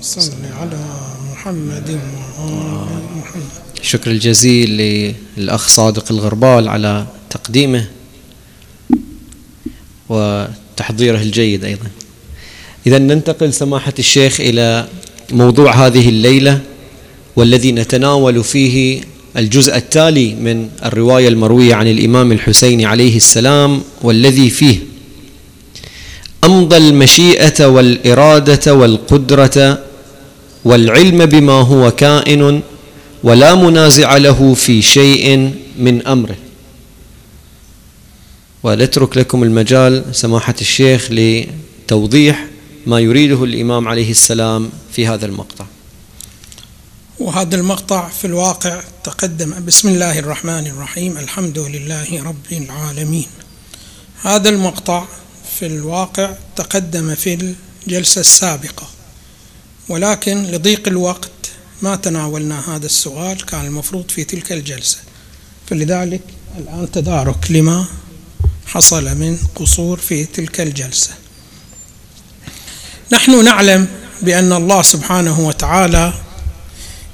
صل 0.00 0.32
على 0.60 0.84
محمد 1.32 1.90
وآل 1.90 3.02
محمد. 3.16 3.42
الشكر 3.80 4.10
الجزيل 4.10 4.70
للأخ 5.36 5.68
صادق 5.68 6.12
الغربال 6.12 6.68
على 6.68 7.06
تقديمه 7.30 7.86
وتحضيره 10.08 11.18
الجيد 11.22 11.64
أيضا. 11.64 11.86
إذا 12.86 12.98
ننتقل 12.98 13.52
سماحة 13.52 13.94
الشيخ 13.98 14.40
إلى 14.40 14.88
موضوع 15.32 15.86
هذه 15.86 16.08
الليلة 16.08 16.60
والذي 17.36 17.72
نتناول 17.72 18.44
فيه 18.44 19.00
الجزء 19.36 19.76
التالي 19.76 20.34
من 20.34 20.68
الرواية 20.84 21.28
المروية 21.28 21.74
عن 21.74 21.86
الإمام 21.86 22.32
الحسين 22.32 22.84
عليه 22.84 23.16
السلام 23.16 23.82
والذي 24.02 24.50
فيه 24.50 24.78
أمضى 26.44 26.76
المشيئة 26.76 27.66
والإرادة 27.66 28.74
والقدرة 28.74 29.87
والعلم 30.64 31.26
بما 31.26 31.52
هو 31.52 31.90
كائن 31.90 32.62
ولا 33.22 33.54
منازع 33.54 34.16
له 34.16 34.54
في 34.54 34.82
شيء 34.82 35.54
من 35.78 36.06
أمره. 36.06 36.36
ونترك 38.62 39.16
لكم 39.16 39.42
المجال 39.42 40.04
سماحة 40.12 40.54
الشيخ 40.60 41.08
لتوضيح 41.10 42.46
ما 42.86 43.00
يريده 43.00 43.44
الإمام 43.44 43.88
عليه 43.88 44.10
السلام 44.10 44.70
في 44.92 45.06
هذا 45.06 45.26
المقطع. 45.26 45.66
وهذا 47.18 47.56
المقطع 47.56 48.08
في 48.08 48.26
الواقع 48.26 48.80
تقدم 49.04 49.64
بسم 49.66 49.88
الله 49.88 50.18
الرحمن 50.18 50.66
الرحيم 50.66 51.18
الحمد 51.18 51.58
لله 51.58 52.22
رب 52.22 52.52
العالمين. 52.52 53.26
هذا 54.22 54.48
المقطع 54.48 55.04
في 55.58 55.66
الواقع 55.66 56.34
تقدم 56.56 57.14
في 57.14 57.54
الجلسة 57.86 58.20
السابقة. 58.20 58.97
ولكن 59.88 60.42
لضيق 60.42 60.88
الوقت 60.88 61.30
ما 61.82 61.96
تناولنا 61.96 62.76
هذا 62.76 62.86
السؤال 62.86 63.46
كان 63.46 63.66
المفروض 63.66 64.10
في 64.10 64.24
تلك 64.24 64.52
الجلسة. 64.52 64.98
فلذلك 65.66 66.20
الآن 66.58 66.90
تدارك 66.92 67.50
لما 67.50 67.86
حصل 68.66 69.04
من 69.04 69.38
قصور 69.54 69.98
في 69.98 70.24
تلك 70.24 70.60
الجلسة. 70.60 71.10
نحن 73.12 73.44
نعلم 73.44 73.88
بأن 74.22 74.52
الله 74.52 74.82
سبحانه 74.82 75.40
وتعالى 75.40 76.12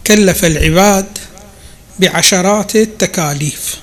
كلف 0.07 0.45
العباد 0.45 1.07
بعشرات 1.98 2.77
التكاليف. 2.77 3.77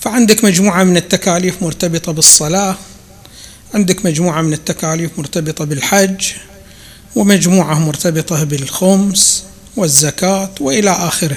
فعندك 0.00 0.44
مجموعة 0.44 0.84
من 0.84 0.96
التكاليف 0.96 1.62
مرتبطة 1.62 2.12
بالصلاة 2.12 2.76
عندك 3.74 4.06
مجموعة 4.06 4.42
من 4.42 4.52
التكاليف 4.52 5.18
مرتبطة 5.18 5.64
بالحج 5.64 6.26
ومجموعة 7.16 7.78
مرتبطة 7.78 8.44
بالخمس 8.44 9.44
والزكاة 9.76 10.50
وإلى 10.60 10.90
آخره. 10.90 11.36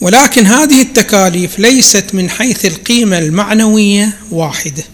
ولكن 0.00 0.46
هذه 0.46 0.82
التكاليف 0.82 1.58
ليست 1.58 2.04
من 2.12 2.30
حيث 2.30 2.64
القيمة 2.64 3.18
المعنوية 3.18 4.16
واحدة 4.30 4.84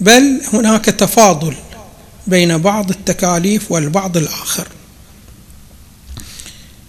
بل 0.00 0.40
هناك 0.52 0.84
تفاضل 0.84 1.54
بين 2.26 2.58
بعض 2.58 2.90
التكاليف 2.90 3.72
والبعض 3.72 4.16
الآخر. 4.16 4.68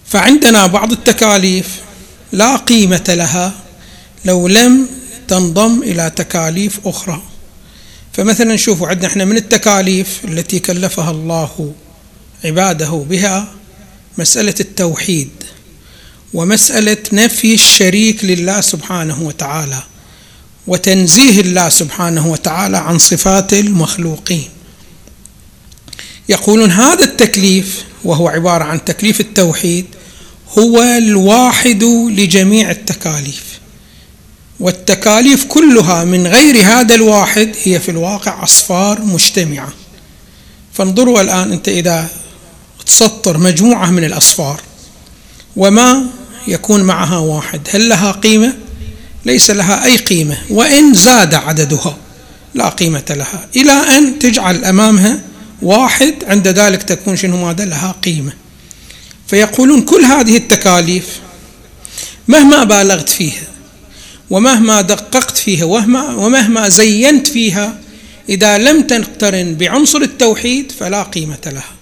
فعندنا 0.06 0.66
بعض 0.66 0.92
التكاليف 0.92 1.80
لا 2.32 2.56
قيمة 2.56 3.04
لها 3.08 3.52
لو 4.24 4.48
لم 4.48 4.86
تنضم 5.28 5.82
إلى 5.82 6.10
تكاليف 6.16 6.80
أخرى. 6.86 7.22
فمثلا 8.12 8.56
شوفوا 8.56 8.88
عندنا 8.88 9.06
إحنا 9.06 9.24
من 9.24 9.36
التكاليف 9.36 10.20
التي 10.24 10.58
كلفها 10.58 11.10
الله 11.10 11.74
عباده 12.44 13.06
بها 13.10 13.54
مسألة 14.18 14.54
التوحيد 14.60 15.30
ومسألة 16.34 16.96
نفي 17.12 17.54
الشريك 17.54 18.24
لله 18.24 18.60
سبحانه 18.60 19.22
وتعالى 19.22 19.82
وتنزيه 20.66 21.40
الله 21.40 21.68
سبحانه 21.68 22.26
وتعالى 22.26 22.78
عن 22.78 22.98
صفات 22.98 23.52
المخلوقين. 23.52 24.48
يقولون 26.28 26.70
هذا 26.70 27.04
التكليف 27.04 27.84
وهو 28.04 28.28
عبارة 28.28 28.64
عن 28.64 28.84
تكليف 28.84 29.20
التوحيد 29.20 29.86
هو 30.58 30.82
الواحد 30.82 31.84
لجميع 32.10 32.70
التكاليف. 32.70 33.51
والتكاليف 34.62 35.44
كلها 35.44 36.04
من 36.04 36.26
غير 36.26 36.62
هذا 36.62 36.94
الواحد 36.94 37.54
هي 37.62 37.80
في 37.80 37.90
الواقع 37.90 38.42
أصفار 38.42 39.00
مجتمعة. 39.00 39.72
فانظروا 40.72 41.20
الآن 41.20 41.52
أنت 41.52 41.68
إذا 41.68 42.08
تسطر 42.86 43.38
مجموعة 43.38 43.90
من 43.90 44.04
الأصفار 44.04 44.60
وما 45.56 46.06
يكون 46.48 46.82
معها 46.82 47.18
واحد. 47.18 47.60
هل 47.70 47.88
لها 47.88 48.12
قيمة؟ 48.12 48.54
ليس 49.24 49.50
لها 49.50 49.84
أي 49.84 49.96
قيمة. 49.96 50.38
وإن 50.50 50.94
زاد 50.94 51.34
عددها 51.34 51.96
لا 52.54 52.68
قيمة 52.68 53.04
لها. 53.10 53.48
إلى 53.56 53.72
أن 53.72 54.18
تجعل 54.18 54.64
أمامها 54.64 55.20
واحد 55.62 56.14
عند 56.26 56.48
ذلك 56.48 56.82
تكون 56.82 57.16
شنو 57.16 57.46
ماذا؟ 57.46 57.64
لها 57.64 57.94
قيمة. 58.04 58.32
فيقولون 59.26 59.82
كل 59.82 60.04
هذه 60.04 60.36
التكاليف 60.36 61.06
مهما 62.28 62.64
بالغت 62.64 63.08
فيها 63.08 63.51
ومهما 64.32 64.80
دققت 64.80 65.36
فيها 65.36 65.64
ومهما, 65.64 66.14
ومهما 66.14 66.68
زينت 66.68 67.28
فيها 67.28 67.78
إذا 68.28 68.58
لم 68.58 68.82
تقترن 68.82 69.54
بعنصر 69.54 69.98
التوحيد 69.98 70.72
فلا 70.72 71.02
قيمة 71.02 71.38
لها. 71.46 71.72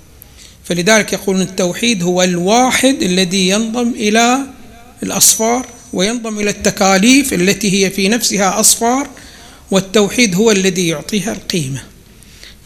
فلذلك 0.65 1.12
يقولون 1.12 1.43
التوحيد 1.43 2.03
هو 2.03 2.22
الواحد 2.22 3.03
الذي 3.03 3.49
ينضم 3.49 3.88
إلى 3.88 4.38
الأصفار 5.03 5.66
وينضم 5.93 6.38
إلى 6.38 6.50
التكاليف 6.50 7.33
التي 7.34 7.84
هي 7.84 7.91
في 7.91 8.09
نفسها 8.09 8.61
أصفار 8.61 9.09
والتوحيد 9.71 10.34
هو 10.34 10.50
الذي 10.50 10.88
يعطيها 10.88 11.32
القيمة. 11.32 11.82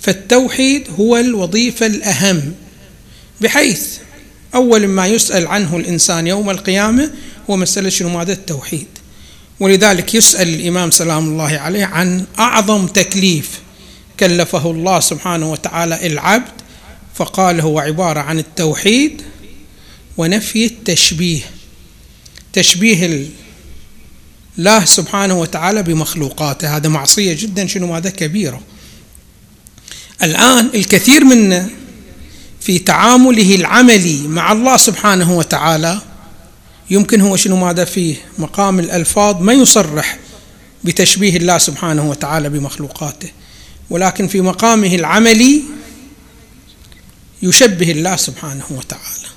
فالتوحيد 0.00 0.88
هو 0.98 1.16
الوظيفة 1.16 1.86
الأهم 1.86 2.52
بحيث 3.40 3.86
أول 4.54 4.86
ما 4.86 5.06
يسأل 5.06 5.46
عنه 5.46 5.76
الإنسان 5.76 6.26
يوم 6.26 6.50
القيامة 6.50 7.10
هو 7.50 7.56
مسألة 7.56 7.88
شنو؟ 7.88 8.08
ماذا؟ 8.08 8.32
التوحيد. 8.32 8.86
ولذلك 9.64 10.14
يسأل 10.14 10.48
الإمام 10.48 10.90
سلام 10.90 11.28
الله 11.28 11.58
عليه 11.58 11.84
عن 11.84 12.24
أعظم 12.38 12.86
تكليف 12.86 13.50
كلفه 14.20 14.70
الله 14.70 15.00
سبحانه 15.00 15.52
وتعالى 15.52 16.06
العبد 16.06 16.52
فقال 17.14 17.60
هو 17.60 17.78
عبارة 17.78 18.20
عن 18.20 18.38
التوحيد 18.38 19.22
ونفي 20.16 20.66
التشبيه 20.66 21.42
تشبيه 22.52 23.26
الله 24.58 24.84
سبحانه 24.84 25.40
وتعالى 25.40 25.82
بمخلوقاته. 25.82 26.76
هذا 26.76 26.88
معصية 26.88 27.32
جدا 27.32 27.66
شنو؟ 27.66 27.94
هذا 27.94 28.10
كبيرة. 28.10 28.60
الآن 30.22 30.70
الكثير 30.74 31.24
منا 31.24 31.68
في 32.60 32.78
تعامله 32.78 33.54
العملي 33.54 34.28
مع 34.28 34.52
الله 34.52 34.76
سبحانه 34.76 35.32
وتعالى 35.32 36.00
يمكن 36.94 37.20
هو 37.20 37.36
شنو 37.36 37.56
ماذا 37.56 37.84
فيه؟ 37.84 38.16
مقام 38.38 38.78
الألفاظ 38.78 39.42
ما 39.42 39.52
يصرح 39.52 40.18
بتشبيه 40.84 41.36
الله 41.36 41.58
سبحانه 41.58 42.10
وتعالى 42.10 42.48
بمخلوقاته. 42.48 43.30
ولكن 43.90 44.28
في 44.28 44.40
مقامه 44.40 44.94
العملي 44.94 45.62
يشبه 47.42 47.90
الله 47.90 48.16
سبحانه 48.16 48.64
وتعالى. 48.70 49.28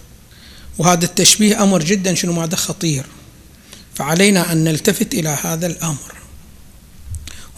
وهذا 0.77 1.05
التشبيه 1.05 1.63
أمر 1.63 1.83
جدا 1.83 2.13
شنو 2.13 2.33
ماذا؟ 2.33 2.55
خطير. 2.55 3.05
فعلينا 3.95 4.51
أن 4.51 4.63
نلتفت 4.63 5.13
إلى 5.13 5.37
هذا 5.43 5.67
الأمر. 5.67 6.13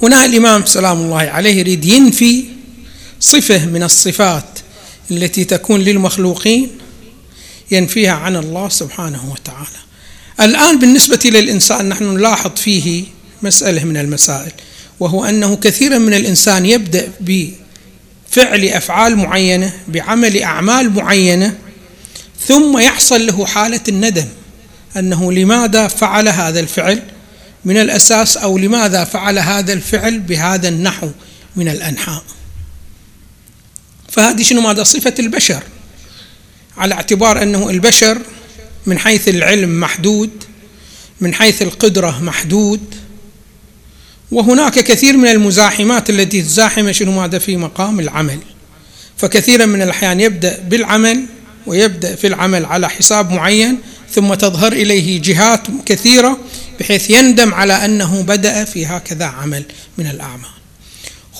هنا 0.04 0.26
الإمام 0.26 0.66
سلام 0.66 1.02
الله 1.02 1.18
عليه 1.18 1.56
يريد 1.56 1.86
ينفي 1.86 2.46
صفة 3.20 3.66
من 3.66 3.84
الصفات 3.84 4.60
التي 5.12 5.44
تكون 5.44 5.80
للمخلوقين 5.80 6.70
ينفيها 7.72 8.14
عن 8.14 8.36
الله 8.36 8.70
سبحانه 8.70 9.32
وتعالى. 9.32 9.89
الآن 10.42 10.80
بالنسبة 10.80 11.20
للإنسان 11.26 11.90
نحن 11.90 12.04
نلاحظ 12.04 12.56
فيه 12.56 13.04
مسألة 13.42 13.84
من 13.84 13.98
المسائل 13.98 14.52
وهو 15.00 15.26
أنه 15.26 15.56
كثيرا 15.56 15.98
من 15.98 16.14
الإنسان 16.14 16.66
يبدأ 16.66 17.12
بفعل 17.22 18.66
أفعال 18.66 19.16
معينة 19.16 19.74
بعمل 19.88 20.42
أعمال 20.42 20.90
معينة 20.90 21.58
ثم 22.48 22.78
يحصل 22.78 23.26
له 23.26 23.46
حالة 23.46 23.82
الندم 23.90 24.28
أنه 24.98 25.32
لماذا 25.32 25.88
فعل 25.88 26.28
هذا 26.28 26.60
الفعل؟ 26.60 27.02
من 27.66 27.78
الأساس 27.78 28.38
أو 28.38 28.58
لماذا 28.58 29.04
فعل 29.04 29.40
هذا 29.40 29.74
الفعل 29.74 30.20
بهذا 30.20 30.70
النحو 30.70 31.10
من 31.56 31.68
الأنحاء. 31.68 32.24
فهذه 34.10 34.44
شنو 34.44 34.62
ماذا؟ 34.62 34.84
صفة 34.84 35.14
البشر 35.20 35.64
على 36.78 36.96
اعتبار 36.96 37.44
أنه 37.44 37.70
البشر 37.70 38.22
من 38.90 39.00
حيث 39.00 39.28
العلم 39.28 39.80
محدود 39.80 40.30
من 41.22 41.34
حيث 41.34 41.62
القدرة 41.62 42.20
محدود 42.24 42.96
وهناك 44.32 44.80
كثير 44.80 45.18
من 45.18 45.28
المزاحمات 45.28 46.10
التي 46.10 46.42
تزاحم 46.42 46.92
شنو 46.92 47.12
ماذا 47.12 47.40
في 47.40 47.58
مقام 47.58 48.00
العمل. 48.00 48.40
فكثيرا 49.18 49.66
من 49.66 49.82
الأحيان 49.82 50.20
يبدأ 50.20 50.60
بالعمل 50.68 51.26
ويبدأ 51.68 52.16
في 52.16 52.28
العمل 52.28 52.66
على 52.66 52.90
حساب 52.90 53.32
معين 53.32 53.78
ثم 54.12 54.34
تظهر 54.34 54.74
إليه 54.74 55.22
جهات 55.22 55.62
كثيرة 55.86 56.38
بحيث 56.80 57.10
يندم 57.10 57.54
على 57.54 57.86
أنه 57.86 58.22
بدأ 58.22 58.64
في 58.64 58.86
هكذا 58.86 59.26
عمل 59.26 59.64
من 59.98 60.08
الأعمال. 60.08 60.50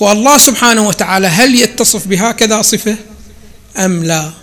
هو 0.02 0.12
الله 0.12 0.38
سبحانه 0.38 0.88
وتعالى 0.88 1.26
هل 1.26 1.54
يتصف 1.54 2.06
بهكذا 2.08 2.62
صفة؟ 2.62 2.96
أم 3.76 4.04
لا؟ 4.04 4.39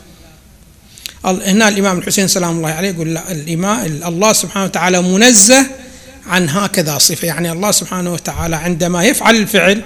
هنا 1.32 1.68
الإمام 1.68 1.98
الحسين 1.98 2.28
سلام 2.28 2.58
الله 2.58 2.70
عليه 2.70 2.90
يقول 2.90 3.14
لا 3.14 3.32
الإمام 3.32 3.86
الله 3.86 4.34
سبحانه 4.34 4.66
وتعالى 4.66 5.02
منزه 5.02 5.66
عن 6.28 6.50
هكذا 6.50 6.98
صفة. 6.98 7.28
يعني 7.28 7.52
الله 7.52 7.72
سبحانه 7.72 8.14
وتعالى 8.14 8.56
عندما 8.56 9.04
يفعل 9.04 9.36
الفعل 9.36 9.82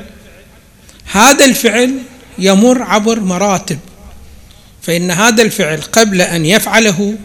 هذا 1.12 1.46
الفعل 1.46 1.98
يمر 2.40 2.82
عبر 2.82 3.20
مراتب. 3.20 3.80
فإن 4.82 5.12
هذا 5.12 5.42
الفعل 5.42 5.82
قبل 5.82 6.22
أن 6.22 6.46
يفعله 6.46 7.16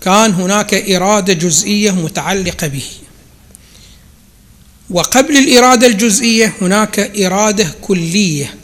كان 0.00 0.32
هناك 0.32 0.74
إرادة 0.74 1.32
جزئية 1.32 1.90
متعلقة 1.90 2.66
به. 2.66 2.84
وقبل 4.90 5.36
الإرادة 5.36 5.86
الجزئية 5.86 6.52
هناك 6.60 7.20
إرادة 7.20 7.66
كلية. 7.82 8.54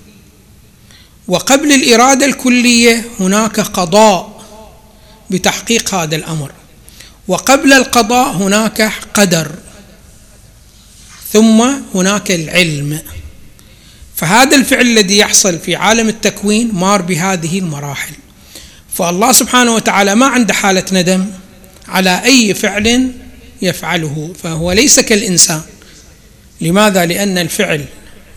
وقبل 1.28 1.72
الإرادة 1.72 2.26
الكلية 2.26 3.04
هناك 3.20 3.60
قضاء. 3.60 4.37
بتحقيق 5.30 5.94
هذا 5.94 6.16
الأمر. 6.16 6.52
وقبل 7.28 7.72
القضاء 7.72 8.36
هناك 8.36 8.92
قدر 9.14 9.50
ثم 11.32 11.70
هناك 11.94 12.30
العلم. 12.30 13.00
فهذا 14.16 14.56
الفعل 14.56 14.86
الذي 14.86 15.18
يحصل 15.18 15.58
في 15.58 15.76
عالم 15.76 16.08
التكوين 16.08 16.70
مار 16.74 17.02
بهذه 17.02 17.58
المراحل. 17.58 18.12
فالله 18.94 19.32
سبحانه 19.32 19.74
وتعالى 19.74 20.14
ما 20.14 20.26
عنده 20.26 20.54
حالة 20.54 20.84
ندم 20.92 21.26
على 21.88 22.24
أي 22.24 22.54
فعل 22.54 23.12
يفعله 23.62 24.32
فهو 24.42 24.72
ليس 24.72 25.00
كالإنسان. 25.00 25.62
لماذا؟ 26.60 27.06
لأن 27.06 27.38
الفعل 27.38 27.84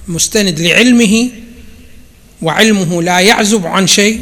مستند 0.07 0.59
لعلمه 0.59 1.29
وعلمه 2.41 3.03
لا 3.03 3.19
يعزب 3.19 3.65
عن 3.67 3.87
شيء 3.87 4.21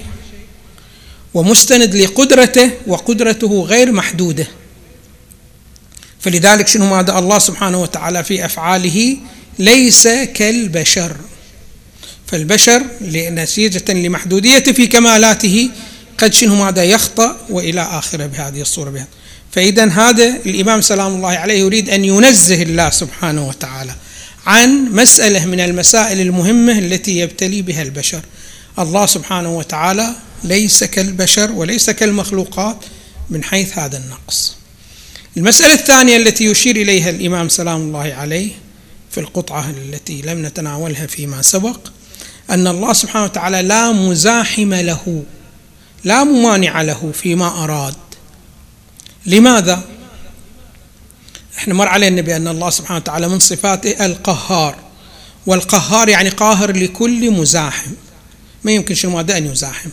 ومستند 1.34 1.96
لقدرته 1.96 2.72
وقدرته 2.88 3.62
غير 3.64 3.92
محدودة. 3.92 4.48
فلذلك 6.20 6.68
شنو 6.68 6.86
ماذا 6.96 7.20
الله 7.20 7.40
سبحانه 7.40 7.82
وتعالى 7.82 8.24
في 8.24 8.46
أفعاله؟ 8.46 9.18
ليس 9.60 10.08
كالبشر. 10.08 11.16
فالبشر 12.28 12.84
نتيجة 13.12 13.94
لمحدودية 13.94 14.60
في 14.60 14.88
كمالاته 14.88 15.70
قد 16.18 16.34
شنو 16.34 16.56
ماذا 16.56 16.84
يخطأ 16.84 17.38
وإلى 17.50 17.82
آخره 17.82 18.26
بهذه 18.26 18.62
الصورة 18.62 18.90
بها 18.90 19.08
فإذا 19.52 19.90
هذا 19.90 20.36
الإمام 20.46 20.82
سلام 20.82 21.16
الله 21.16 21.30
عليه 21.30 21.60
يريد 21.60 21.90
أن 21.90 22.06
ينزه 22.06 22.62
الله 22.62 22.90
سبحانه 22.90 23.48
وتعالى 23.48 23.96
عن 24.46 24.92
مسألة 24.92 25.46
من 25.46 25.60
المسائل 25.60 26.22
المهمة 26.22 26.80
التي 26.80 27.20
يبتلي 27.20 27.62
بها 27.62 27.82
البشر. 27.82 28.22
الله 28.80 29.06
سبحانه 29.06 29.58
وتعالى 29.58 30.16
ليس 30.44 30.84
كالبشر 30.84 31.52
وليس 31.52 31.90
كالمخلوقات 31.90 32.78
من 33.30 33.44
حيث 33.44 33.78
هذا 33.78 33.98
النقص. 33.98 34.56
المسألة 35.38 35.74
الثانية 35.74 36.18
التي 36.18 36.46
يشير 36.46 36.76
إليها 36.76 37.10
الإمام 37.10 37.50
سلام 37.50 37.82
الله 37.82 38.14
عليه 38.14 38.52
في 39.12 39.20
القطعة 39.20 39.70
التي 39.70 40.22
لم 40.22 40.46
نتناولها 40.46 41.08
فيما 41.08 41.42
سبق 41.42 41.80
أن 42.50 42.68
الله 42.68 42.94
سبحانه 42.94 43.26
وتعالى 43.26 43.62
لا 43.62 43.92
مزاحم 43.92 44.74
له 44.74 45.24
لا 46.04 46.24
ممانع 46.24 46.82
له 46.82 47.12
فيما 47.14 47.64
أراد. 47.64 47.96
لماذا؟ 49.26 49.84
إحنا 51.58 51.74
مر 51.74 51.88
علينا 51.88 52.22
بأن 52.22 52.48
الله 52.48 52.70
سبحانه 52.70 53.00
وتعالى 53.00 53.28
من 53.28 53.40
صفاته 53.40 54.06
القهار 54.06 54.76
والقهار 55.48 56.10
يعني 56.10 56.30
قاهر 56.30 56.72
لكل 56.72 57.32
مزاحم. 57.32 57.92
ما 58.64 58.72
يمكن 58.72 58.96
شنو 58.96 59.12
ماذا 59.12 59.38
أن 59.38 59.46
يزاحمه. 59.46 59.92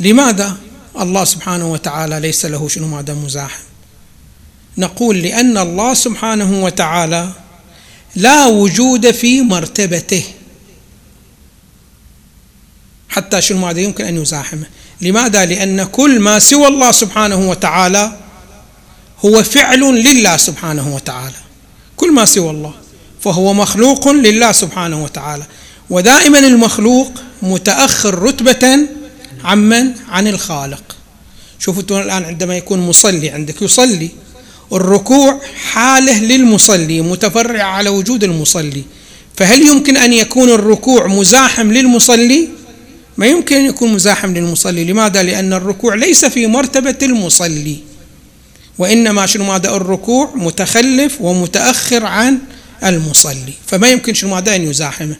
لماذا 0.00 0.56
الله 1.00 1.24
سبحانه 1.24 1.72
وتعالى 1.72 2.20
ليس 2.20 2.46
له 2.46 2.68
شنو 2.68 2.88
ماذا 2.88 3.14
مزاحم؟ 3.14 3.62
نقول 4.78 5.18
لأن 5.18 5.58
الله 5.58 5.94
سبحانه 5.94 6.64
وتعالى 6.64 7.32
لا 8.16 8.46
وجود 8.46 9.10
في 9.10 9.42
مرتبته. 9.42 10.24
حتى 13.08 13.42
شنو 13.42 13.58
ماذا 13.58 13.80
يمكن 13.80 14.04
أن 14.04 14.22
يزاحمه؟ 14.22 14.66
لماذا؟ 15.00 15.44
لأن 15.44 15.84
كل 15.84 16.20
ما 16.20 16.38
سوى 16.38 16.66
الله 16.66 16.92
سبحانه 16.92 17.50
وتعالى 17.50 18.18
هو 19.24 19.42
فعل 19.42 19.80
لله 19.80 20.36
سبحانه 20.36 20.94
وتعالى. 20.94 21.36
كل 21.96 22.12
ما 22.12 22.24
سوى 22.24 22.50
الله 22.50 22.74
فهو 23.20 23.54
مخلوق 23.54 24.08
لله 24.08 24.52
سبحانه 24.52 25.04
وتعالى. 25.04 25.46
ودائما 25.92 26.38
المخلوق 26.38 27.12
متأخر 27.42 28.18
رتبة 28.18 28.78
عمن 29.44 29.92
عن 30.08 30.28
الخالق. 30.28 30.82
شوفوا 31.58 31.82
الآن 32.02 32.24
عندما 32.24 32.56
يكون 32.56 32.78
مصلي 32.78 33.30
عندك 33.30 33.62
يصلي. 33.62 34.08
الركوع 34.72 35.40
حاله 35.72 36.18
للمصلي 36.18 37.00
متفرع 37.00 37.64
على 37.64 37.90
وجود 37.90 38.24
المصلي. 38.24 38.82
فهل 39.36 39.62
يمكن 39.62 39.96
أن 39.96 40.12
يكون 40.12 40.48
الركوع 40.48 41.06
مزاحم 41.06 41.72
للمصلي؟ 41.72 42.48
ما 43.16 43.26
يمكن 43.26 43.56
أن 43.56 43.64
يكون 43.64 43.92
مزاحم 43.92 44.34
للمصلي. 44.34 44.84
لماذا؟ 44.84 45.22
لأن 45.22 45.52
الركوع 45.52 45.94
ليس 45.94 46.24
في 46.24 46.46
مرتبة 46.46 46.98
المصلي. 47.02 47.76
وإنما 48.78 49.26
شنو 49.26 49.44
ماذا؟ 49.44 49.76
الركوع 49.76 50.32
متخلف 50.34 51.20
ومتأخر 51.20 52.06
عن 52.06 52.38
المصلي. 52.84 53.54
فما 53.66 53.88
يمكن 53.88 54.14
شنو 54.14 54.30
ماذا؟ 54.30 54.56
أن 54.56 54.70
يزاحمه. 54.70 55.16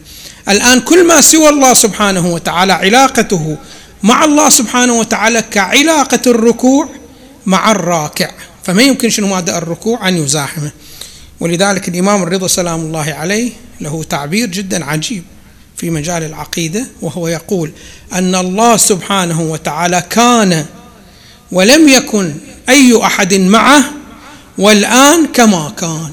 الآن 0.49 0.79
كل 0.79 1.07
ما 1.07 1.21
سوى 1.21 1.49
الله 1.49 1.73
سبحانه 1.73 2.33
وتعالى 2.33 2.73
علاقته 2.73 3.57
مع 4.03 4.25
الله 4.25 4.49
سبحانه 4.49 4.93
وتعالى 4.93 5.41
كعلاقة 5.41 6.19
الركوع 6.27 6.89
مع 7.45 7.71
الراكع. 7.71 8.31
فما 8.63 8.81
يمكن 8.81 9.09
شنو 9.09 9.27
ماذا 9.27 9.57
الركوع؟ 9.57 10.07
أن 10.07 10.17
يزاحمه. 10.17 10.71
ولذلك 11.39 11.87
الإمام 11.87 12.23
الرضا 12.23 12.47
سلام 12.47 12.79
الله 12.79 13.13
عليه 13.13 13.51
له 13.81 14.03
تعبير 14.03 14.47
جدا 14.49 14.85
عجيب 14.85 15.23
في 15.77 15.89
مجال 15.89 16.23
العقيدة 16.23 16.87
وهو 17.01 17.27
يقول 17.27 17.71
أن 18.13 18.35
الله 18.35 18.77
سبحانه 18.77 19.41
وتعالى 19.41 20.03
كان 20.09 20.65
ولم 21.51 21.89
يكن 21.89 22.33
أي 22.69 22.99
أحد 23.03 23.33
معه 23.33 23.83
والآن 24.57 25.27
كما 25.27 25.73
كان. 25.77 26.11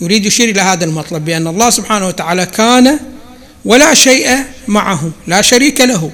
يريد 0.00 0.26
يشير 0.26 0.48
إلى 0.48 0.60
هذا 0.60 0.84
المطلب 0.84 1.24
بأن 1.24 1.46
الله 1.46 1.70
سبحانه 1.70 2.06
وتعالى 2.08 2.46
كان 2.46 2.98
ولا 3.64 3.94
شيء 3.94 4.38
معه 4.68 5.10
لا 5.26 5.42
شريك 5.42 5.80
له. 5.80 6.10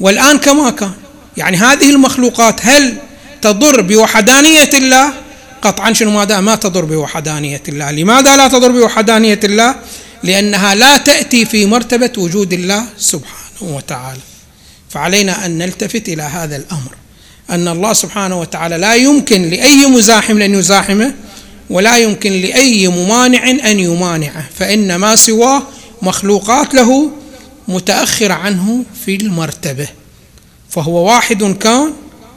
والآن 0.00 0.38
كما 0.38 0.70
كان 0.70 0.92
يعني 1.36 1.56
هذه 1.56 1.90
المخلوقات 1.90 2.66
هل 2.66 2.94
تضر 3.42 3.80
بوحدانية 3.80 4.70
الله؟ 4.74 5.12
قطعا 5.62 5.92
شنو 5.92 6.10
ماذا؟ 6.10 6.40
ما 6.40 6.54
تضر 6.54 6.84
بوحدانية 6.84 7.62
الله. 7.68 7.90
لماذا 7.90 8.36
لا 8.36 8.48
تضر 8.48 8.72
بوحدانية 8.72 9.40
الله؟ 9.44 9.74
لأنها 10.22 10.74
لا 10.74 10.96
تأتي 10.96 11.46
في 11.46 11.66
مرتبة 11.66 12.12
وجود 12.18 12.52
الله 12.52 12.86
سبحانه 12.98 13.76
وتعالى. 13.76 14.20
فعلينا 14.90 15.46
أن 15.46 15.58
نلتفت 15.58 16.08
إلى 16.08 16.22
هذا 16.22 16.56
الأمر. 16.56 16.90
أن 17.50 17.68
الله 17.68 17.92
سبحانه 17.92 18.40
وتعالى 18.40 18.78
لا 18.78 18.94
يمكن 18.94 19.50
لأي 19.50 19.86
مزاحم 19.86 20.42
أن 20.42 20.54
يزاحمه. 20.54 21.14
ولا 21.70 21.96
يمكن 21.96 22.32
لأي 22.32 22.88
ممانع 22.88 23.50
أن 23.50 23.80
يمانعه 23.80 24.48
فإن 24.58 24.96
ما 24.96 25.16
سواه 25.16 25.62
مخلوقات 26.02 26.74
له 26.74 27.10
متأخر 27.68 28.32
عنه 28.32 28.84
في 29.04 29.14
المرتبة. 29.16 29.88
فهو 30.70 31.06
واحد 31.06 31.44
كان 31.44 31.92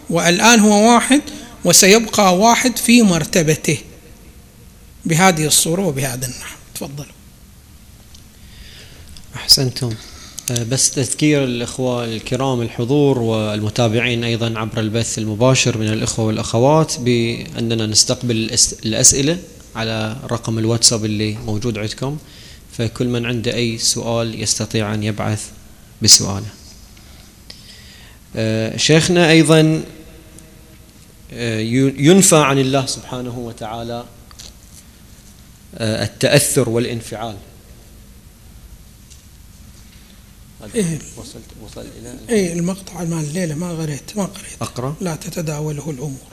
والآن 0.10 0.60
هو 0.60 0.94
واحد 0.94 1.22
وسيبقى 1.66 2.38
واحد 2.38 2.78
في 2.78 3.02
مرتبته. 3.02 3.78
بهذه 5.06 5.46
الصورة 5.46 5.86
وبهذا 5.86 6.26
النحو. 6.26 6.56
تفضلوا. 6.76 7.14
أحسنتم. 9.36 9.94
بس 10.52 10.92
تذكير 10.92 11.44
الإخوة 11.44 12.06
الكرام 12.06 12.62
الحضور 12.62 13.20
والمتابعين 13.20 14.24
أيضا 14.24 14.60
عبر 14.60 14.80
البث 14.80 15.18
المباشر 15.18 15.78
من 15.78 15.88
الإخوة 15.88 16.26
والأخوات 16.26 17.00
بأننا 17.00 17.86
نستقبل 17.86 18.52
الأسئلة 18.86 19.38
على 19.76 20.18
رقم 20.32 20.60
الواتساب 20.60 21.06
اللي 21.06 21.38
موجود 21.46 21.78
عندكم. 21.78 22.18
فكل 22.72 23.08
من 23.08 23.26
عنده 23.26 23.54
أي 23.54 23.78
سؤال 23.78 24.42
يستطيع 24.42 24.94
أن 24.94 25.04
يبعث 25.04 25.46
بسؤاله. 26.02 26.48
أه، 28.36 28.78
شيخنا 28.78 29.30
أيضا 29.32 29.84
أه، 31.34 31.60
ينفى 31.98 32.38
عن 32.38 32.60
الله 32.60 32.86
سبحانه 32.86 33.40
وتعالى 33.40 34.04
التأثر 35.74 36.70
والانفعال. 36.70 37.36
إيه. 40.76 41.00
وصلت 41.18 41.44
وصل 41.64 41.86
إلى 42.00 42.16
إيه 42.30 42.54
المقطع 42.54 43.04
مال 43.04 43.24
الليلة 43.24 43.56
ما 43.56 43.72
قريت 43.72 44.18
ما 44.18 44.24
قريت. 44.24 44.62
أقرأ. 44.62 44.96
لا 45.02 45.16
تتداوله 45.16 45.90
الأمور. 45.90 46.30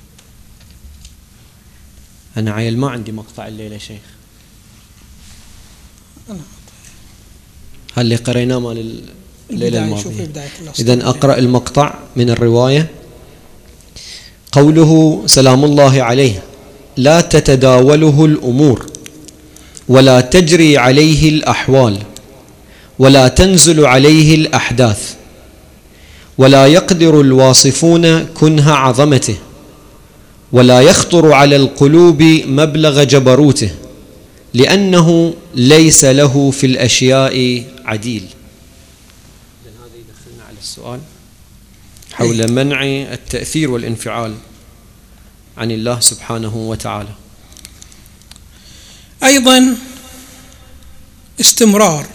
أنا 2.37 2.53
عيل 2.53 2.79
ما 2.79 2.91
عندي 2.91 3.13
مقطع 3.13 3.47
الليلة 3.47 3.79
شيخ. 3.79 4.01
أنا 6.31 6.39
هل 7.95 8.03
اللي 8.05 8.17
قريناه 8.17 8.59
مال 8.59 9.03
الليلة 9.51 9.85
الماضية؟ 9.85 10.31
إذا 10.79 11.09
أقرأ 11.09 11.39
المقطع 11.39 11.95
من 12.17 12.31
الرواية. 12.31 12.91
قوله 14.53 15.23
سلام 15.27 15.65
الله 15.65 16.03
عليه 16.03 16.43
لا 16.97 17.21
تتداوله 17.21 18.25
الأمور 18.25 18.87
ولا 19.89 20.21
تجري 20.21 20.79
عليه 20.79 21.29
الأحوال. 21.29 22.03
ولا 22.99 23.29
تنزل 23.29 23.87
عليه 23.87 24.35
الأحداث 24.35 25.15
ولا 26.39 26.67
يقدر 26.67 27.21
الواصفون 27.21 28.25
كنه 28.25 28.73
عظمته 28.73 29.37
ولا 30.53 30.81
يخطر 30.81 31.33
على 31.33 31.57
القلوب 31.57 32.23
مبلغ 32.47 33.05
جبروته 33.05 33.71
لأنه 34.55 35.35
ليس 35.55 36.05
له 36.05 36.51
في 36.51 36.67
الأشياء 36.67 37.65
عديل. 37.85 38.23
هذا 39.65 39.91
يدخلنا 39.97 40.45
على 40.49 40.57
السؤال 40.63 41.01
حول 42.13 42.53
منع 42.53 42.85
التأثير 43.13 43.71
والانفعال 43.71 44.35
عن 45.59 45.71
الله 45.71 46.01
سبحانه 46.01 46.57
وتعالى. 46.57 47.09
أيضا 49.25 49.77
استمرار. 51.41 52.07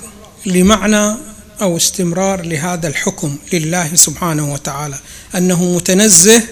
لمعنى 0.46 1.16
أو 1.62 1.78
استمرار 1.78 2.42
لهذا 2.42 2.88
الحكم 2.88 3.38
لله 3.54 3.96
سبحانه 3.96 4.54
وتعالى. 4.54 5.00
أنه 5.36 5.64
متنزه 5.76 6.44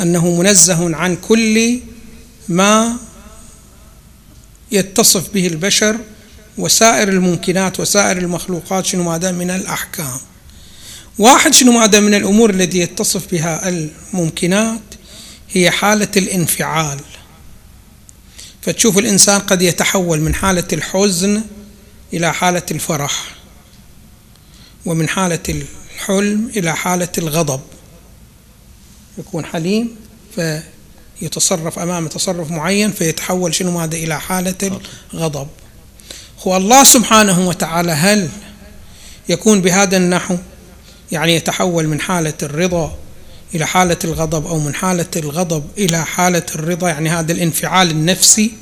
أنه 0.00 0.30
منزه 0.34 0.96
عن 0.96 1.16
كل 1.16 1.80
ما 2.48 2.96
يتصف 4.72 5.30
به 5.30 5.46
البشر 5.46 5.96
وسائر 6.58 7.08
الممكنات 7.08 7.80
وسائر 7.80 8.18
المخلوقات 8.18 8.86
شنو 8.86 9.02
ماذا 9.02 9.32
من 9.32 9.50
الأحكام. 9.50 10.20
واحد 11.18 11.54
شنو 11.54 11.72
ماذا 11.72 12.00
من 12.00 12.14
الأمور 12.14 12.50
التي 12.50 12.78
يتصف 12.78 13.30
بها 13.32 13.68
الممكنات 13.68 14.80
هي 15.52 15.70
حالة 15.70 16.08
الانفعال. 16.16 17.00
فتشوف 18.62 18.98
الإنسان 18.98 19.40
قد 19.40 19.62
يتحول 19.62 20.20
من 20.20 20.34
حالة 20.34 20.68
الحزن 20.72 21.42
إلى 22.12 22.34
حالة 22.34 22.62
الفرح 22.70 23.34
ومن 24.86 25.08
حالة 25.08 25.38
الحلم 25.48 26.50
إلى 26.56 26.76
حالة 26.76 27.08
الغضب. 27.18 27.60
يكون 29.18 29.44
حليم 29.44 29.96
فيتصرف 30.34 31.78
أمام 31.78 32.08
تصرف 32.08 32.50
معين 32.50 32.92
فيتحول 32.92 33.54
شنو 33.54 33.70
ماذا 33.70 33.96
إلى 33.96 34.20
حالة 34.20 34.80
الغضب. 35.14 35.48
هو 36.46 36.56
الله 36.56 36.84
سبحانه 36.84 37.48
وتعالى 37.48 37.92
هل 37.92 38.28
يكون 39.28 39.60
بهذا 39.60 39.96
النحو؟ 39.96 40.36
يعني 41.12 41.34
يتحول 41.34 41.86
من 41.86 42.00
حالة 42.00 42.34
الرضا 42.42 42.98
إلى 43.54 43.66
حالة 43.66 43.98
الغضب 44.04 44.46
أو 44.46 44.58
من 44.58 44.74
حالة 44.74 45.06
الغضب 45.16 45.64
إلى 45.78 46.04
حالة 46.04 46.46
الرضا؟ 46.54 46.88
يعني 46.88 47.10
هذا 47.10 47.32
الانفعال 47.32 47.90
النفسي 47.90 48.52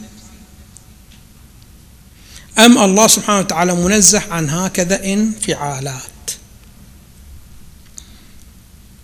أم 2.59 2.79
الله 2.79 3.07
سبحانه 3.07 3.39
وتعالى 3.39 3.75
منزه 3.75 4.23
عن 4.31 4.51
هكذا 4.51 5.05
انفعالات؟ 5.05 6.03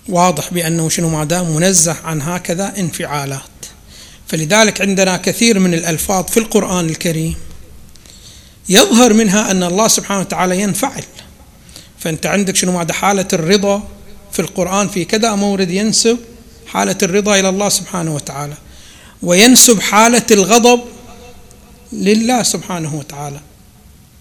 واضح 0.08 0.54
بأنه 0.54 0.88
شنو 0.88 1.08
ما 1.08 1.24
دام 1.24 1.56
منزه 1.56 1.96
عن 2.04 2.22
هكذا 2.22 2.72
انفعالات. 2.78 3.40
فلذلك 4.28 4.80
عندنا 4.80 5.16
كثير 5.16 5.58
من 5.58 5.74
الألفاظ 5.74 6.24
في 6.24 6.36
القرآن 6.36 6.88
الكريم 6.88 7.34
يظهر 8.68 9.12
منها 9.12 9.50
أن 9.50 9.62
الله 9.62 9.88
سبحانه 9.88 10.20
وتعالى 10.20 10.60
ينفعل. 10.60 11.04
فأنت 11.98 12.26
عندك 12.26 12.56
شنو 12.56 12.72
ما 12.72 12.92
حالة 12.92 13.28
الرضا 13.32 13.88
في 14.32 14.38
القرآن 14.38 14.88
في 14.88 15.04
كذا 15.04 15.34
مورد 15.34 15.70
ينسب 15.70 16.18
حالة 16.66 16.96
الرضا 17.02 17.38
إلى 17.38 17.48
الله 17.48 17.68
سبحانه 17.68 18.14
وتعالى 18.14 18.54
وينسب 19.22 19.80
حالة 19.80 20.26
الغضب 20.30 20.80
لله 21.92 22.42
سبحانه 22.42 22.94
وتعالى. 22.94 23.40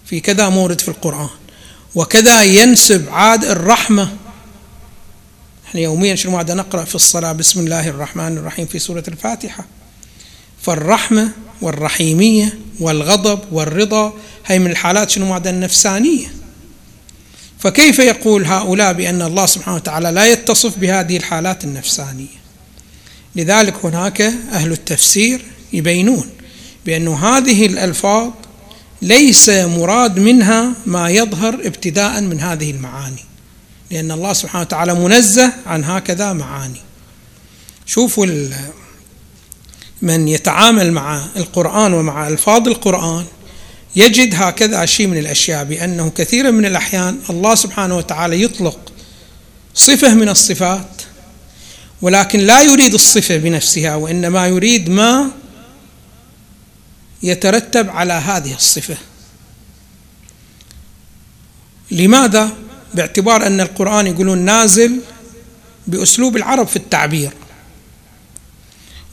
في 0.06 0.20
كذا 0.20 0.48
مورد 0.48 0.80
في 0.80 0.88
القرآن. 0.88 1.28
وكذا 1.94 2.42
ينسب 2.42 3.08
عاد 3.10 3.44
الرحمة. 3.44 4.16
إحنا 5.66 5.80
يوميا 5.80 6.14
شنو 6.14 6.32
قاعد 6.32 6.50
نقرأ 6.50 6.84
في 6.84 6.94
الصلاة؟ 6.94 7.32
بسم 7.32 7.60
الله 7.60 7.88
الرحمن 7.88 8.38
الرحيم 8.38 8.66
في 8.66 8.78
سورة 8.78 9.04
الفاتحة. 9.08 9.64
فالرحمة 10.62 11.32
والرحيمية 11.62 12.58
والغضب 12.80 13.40
والرضا 13.52 14.12
هي 14.46 14.58
من 14.58 14.70
الحالات 14.70 15.10
شنو 15.10 15.28
قاعد 15.28 15.46
النفسانية. 15.46 16.32
فكيف 17.58 17.98
يقول 17.98 18.44
هؤلاء 18.44 18.92
بأن 18.92 19.22
الله 19.22 19.46
سبحانه 19.46 19.76
وتعالى 19.76 20.10
لا 20.10 20.26
يتصف 20.26 20.78
بهذه 20.78 21.16
الحالات 21.16 21.64
النفسانية؟ 21.64 22.40
لذلك 23.36 23.74
هناك 23.84 24.20
أهل 24.52 24.72
التفسير 24.72 25.44
يبينون 25.72 26.30
بأن 26.86 27.08
هذه 27.08 27.66
الألفاظ 27.66 28.30
ليس 29.02 29.48
مراد 29.48 30.18
منها 30.18 30.72
ما 30.86 31.10
يظهر 31.10 31.54
ابتداء 31.54 32.20
من 32.20 32.40
هذه 32.40 32.70
المعاني. 32.70 33.24
لأن 33.90 34.10
الله 34.10 34.32
سبحانه 34.32 34.62
وتعالى 34.64 34.94
منزه 34.94 35.52
عن 35.66 35.84
هكذا 35.84 36.32
معاني. 36.32 36.80
شوفوا 37.86 38.26
من 40.02 40.28
يتعامل 40.28 40.92
مع 40.92 41.22
القرآن 41.36 41.92
ومع 41.92 42.28
ألفاظ 42.28 42.68
القرآن 42.68 43.24
يجد 43.96 44.34
هكذا 44.34 44.86
شيء 44.86 45.06
من 45.06 45.18
الأشياء 45.18 45.64
بأنه 45.64 46.10
كثيرا 46.10 46.50
من 46.50 46.66
الأحيان 46.66 47.18
الله 47.30 47.54
سبحانه 47.54 47.96
وتعالى 47.96 48.42
يطلق 48.42 48.92
صفة 49.74 50.14
من 50.14 50.28
الصفات 50.28 51.02
ولكن 52.02 52.40
لا 52.40 52.62
يريد 52.62 52.94
الصفة 52.94 53.36
بنفسها 53.36 53.94
وإنما 53.94 54.46
يريد 54.46 54.88
ما 54.88 55.30
يترتب 57.22 57.90
على 57.90 58.12
هذه 58.12 58.54
الصفة. 58.54 58.96
لماذا؟ 61.90 62.50
باعتبار 62.94 63.46
أن 63.46 63.60
القرآن 63.60 64.06
يقولون 64.06 64.38
نازل 64.38 65.00
بأسلوب 65.86 66.36
العرب 66.36 66.66
في 66.66 66.76
التعبير. 66.76 67.30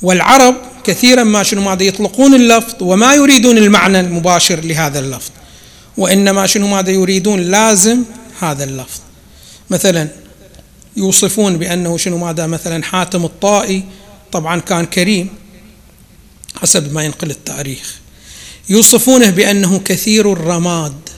والعرب 0.01 0.55
كثيرا 0.83 1.23
ما 1.23 1.43
شنو 1.43 1.61
ماذا 1.61 1.83
يطلقون 1.83 2.33
اللفظ 2.33 2.75
وما 2.81 3.13
يريدون 3.13 3.57
المعنى 3.57 3.99
المباشر 3.99 4.59
لهذا 4.59 4.99
اللفظ 4.99 5.31
وإنما 5.97 6.47
شنو 6.47 6.67
ماذا 6.67 6.91
يريدون 6.91 7.39
لازم 7.39 8.03
هذا 8.39 8.63
اللفظ. 8.63 8.99
مثلا 9.69 10.07
يوصفون 10.97 11.57
بأنه 11.57 11.97
شنو 11.97 12.17
ماذا؟ 12.17 12.47
مثلا 12.47 12.83
حاتم 12.83 13.25
الطائي 13.25 13.83
طبعا 14.31 14.59
كان 14.59 14.85
كريم. 14.85 15.29
حسب 16.57 16.93
ما 16.93 17.03
ينقل 17.03 17.31
التاريخ. 17.31 17.99
يوصفونه 18.69 19.29
بأنه 19.29 19.79
كثير 19.79 20.33
الرماد. 20.33 21.09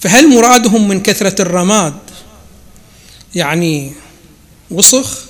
فهل 0.00 0.28
مرادهم 0.28 0.88
من 0.88 1.02
كثرة 1.02 1.42
الرماد؟ 1.42 1.94
يعني 3.34 3.92
وسخ. 4.70 5.24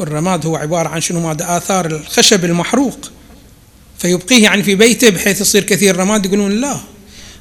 الرماد 0.00 0.46
هو 0.46 0.56
عبارة 0.56 0.88
عن 0.88 1.00
شنو؟ 1.00 1.20
ماذا 1.20 1.56
آثار 1.56 1.86
الخشب 1.86 2.44
المحروق. 2.44 3.10
فيبقيه 3.98 4.42
يعني 4.42 4.62
في 4.62 4.74
بيته 4.74 5.10
بحيث 5.10 5.40
يصير 5.40 5.62
كثير 5.62 5.94
الرماد 5.94 6.26
يقولون 6.26 6.60
لا. 6.60 6.80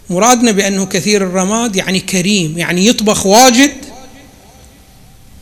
مرادنا 0.09 0.51
بأنه 0.51 0.85
كثير 0.85 1.23
الرماد 1.23 1.75
يعني 1.75 1.99
كريم 1.99 2.57
يعني 2.57 2.87
يطبخ 2.87 3.25
واجد 3.25 3.84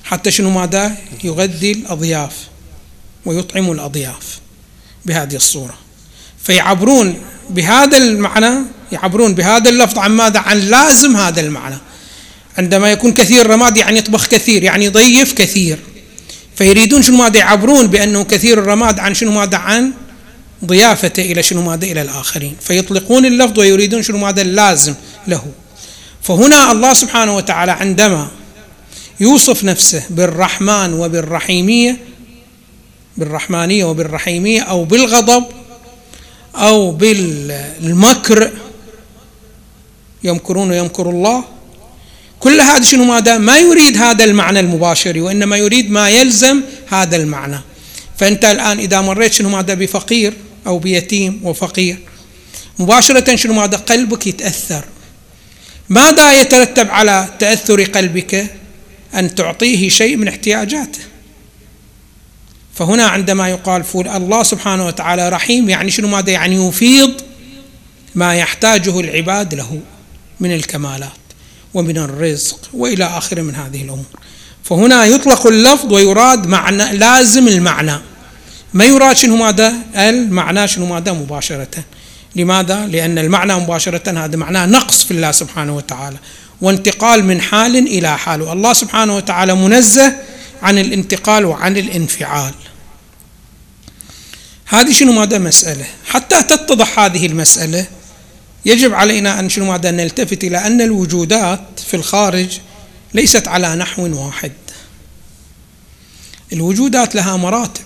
حتى 0.04 0.32
شنو 0.32 0.50
ماذا؟ 0.50 0.96
يغذي 1.24 1.72
الأضياف 1.72 2.34
ويطعم 3.26 3.72
الأضياف 3.72 4.40
بهذه 5.06 5.36
الصورة. 5.36 5.78
فيعبرون 6.44 7.16
بهذا 7.50 7.98
المعنى 7.98 8.60
يعبرون 8.92 9.34
بهذا 9.34 9.70
اللفظ 9.70 9.98
عن 9.98 10.12
ماذا؟ 10.12 10.40
عن 10.40 10.60
لازم 10.60 11.16
هذا 11.16 11.42
المعنى. 11.42 11.76
عندما 12.58 12.92
يكون 12.92 13.12
كثير 13.14 13.50
رماد 13.50 13.78
يعني 13.78 13.98
يطبخ 13.98 14.28
كثير 14.28 14.64
يعني 14.64 14.86
يضيف 14.86 15.34
كثير. 15.34 15.80
فيريدون 16.56 17.02
شنو 17.02 17.18
ماذا؟ 17.18 17.40
يعبرون 17.40 17.88
بأنه 17.88 18.24
كثير 18.24 18.60
الرماد 18.60 19.00
عن 19.00 19.14
شنو 19.14 19.32
ماذا؟ 19.32 19.58
عن 19.58 19.94
ضيافته 20.66 21.22
إلى 21.22 21.44
شنو 21.44 21.62
ماذا؟ 21.62 21.86
إلى 21.86 22.02
الآخرين. 22.02 22.56
فيطلقون 22.62 23.26
اللفظ 23.26 23.60
ويريدون 23.60 24.04
شنو 24.04 24.18
ماذا؟ 24.18 24.42
اللازم 24.42 24.96
له. 25.28 25.46
فهنا 26.22 26.72
الله 26.72 26.94
سبحانه 26.94 27.36
وتعالى 27.36 27.72
عندما 27.72 28.28
يوصف 29.20 29.64
نفسه 29.64 30.04
بالرحمن 30.10 30.94
وبالرحيمية 30.94 31.98
بالرحمانية 33.18 33.86
وبالرحيمية 33.86 34.62
أو 34.62 34.84
بالغضب 34.84 35.46
أو 36.56 36.92
بالمكر 36.92 38.52
يمكرون 40.24 40.70
ويمكر 40.70 41.10
الله. 41.10 41.44
كل 42.40 42.62
هذا 42.62 42.84
شنو 42.84 43.04
ماذا؟ 43.04 43.38
ما 43.38 43.60
يريد 43.60 43.98
هذا 43.98 44.24
المعنى 44.24 44.60
المباشر 44.60 45.20
وإنما 45.20 45.58
يريد 45.58 45.92
ما 45.92 46.10
يلزم 46.10 46.62
هذا 46.90 47.16
المعنى. 47.16 47.60
فأنت 48.18 48.46
الآن 48.46 48.80
إذا 48.80 49.02
مريت 49.02 49.34
شنو 49.34 49.50
ماذا؟ 49.50 49.74
بفقير 49.74 50.34
أو 50.68 50.80
بيتيم 50.80 51.40
وفقير. 51.44 51.98
مباشرة 52.80 53.36
شنو 53.36 53.54
ماذا؟ 53.54 53.78
قلبك 53.78 54.28
يتأثر. 54.28 54.86
ماذا 55.90 56.42
يترتب 56.42 56.90
على 56.90 57.30
تأثر 57.40 57.84
قلبك؟ 57.84 58.63
أن 59.16 59.36
تعطيه 59.36 59.90
شيء 59.90 60.18
من 60.18 60.28
احتياجاته. 60.28 61.00
فهنا 62.74 63.04
عندما 63.04 63.50
يقال 63.50 63.84
فول 63.84 64.08
الله 64.08 64.44
سبحانه 64.44 64.88
وتعالى 64.88 65.30
رحيم 65.30 65.70
يعني 65.70 65.92
شنو 65.92 66.08
ماذا؟ 66.08 66.32
يعني 66.32 66.68
يفيض 66.68 67.12
ما 68.16 68.36
يحتاجه 68.36 69.00
العباد 69.00 69.54
له 69.54 69.80
من 70.40 70.54
الكمالات 70.54 71.12
ومن 71.74 71.98
الرزق 71.98 72.60
وإلى 72.74 73.06
اخره 73.06 73.42
من 73.42 73.56
هذه 73.56 73.82
الأمور. 73.82 74.06
فهنا 74.64 75.06
يطلق 75.06 75.48
اللفظ 75.48 75.94
ويراد 75.94 76.48
معنى 76.48 76.98
لازم 76.98 77.48
المعنى. 77.48 77.98
ما 78.74 78.86
يراد 78.86 79.16
شنو 79.16 79.36
ماذا؟ 79.36 79.74
المعنى 79.96 80.68
شنو 80.68 80.86
ماذا؟ 80.86 81.14
مباشرة. 81.14 81.84
لماذا؟ 82.36 82.88
لأن 82.88 83.18
المعنى 83.18 83.56
مباشرة 83.56 84.26
هذا 84.26 84.38
معناه 84.38 84.66
نقص 84.66 85.04
في 85.04 85.12
الله 85.12 85.32
سبحانه 85.32 85.76
وتعالى. 85.76 86.18
وانتقال 86.62 87.26
من 87.26 87.42
حال 87.42 87.76
إلى 87.76 88.18
حال. 88.18 88.42
والله 88.42 88.74
سبحانه 88.74 89.16
وتعالى 89.16 89.56
منزه 89.56 90.16
عن 90.62 90.78
الانتقال 90.78 91.46
وعن 91.46 91.78
الانفعال. 91.78 92.54
هذه 94.66 94.92
شنو 94.92 95.12
ماذا 95.12 95.38
مسألة؟ 95.38 95.86
حتى 96.06 96.44
تتضح 96.44 97.00
هذه 97.00 97.26
المسألة 97.26 97.86
يجب 98.66 98.94
علينا 98.94 99.40
أن 99.40 99.50
شنو 99.50 99.66
ماذا؟ 99.66 99.92
نلتفت 99.92 100.44
إلى 100.44 100.58
أن 100.58 100.82
الوجودات 100.82 101.80
في 101.88 101.94
الخارج 101.94 102.60
ليست 103.14 103.48
على 103.48 103.76
نحو 103.76 104.26
واحد. 104.26 104.52
الوجودات 106.54 107.16
لها 107.16 107.38
مراتب. 107.38 107.84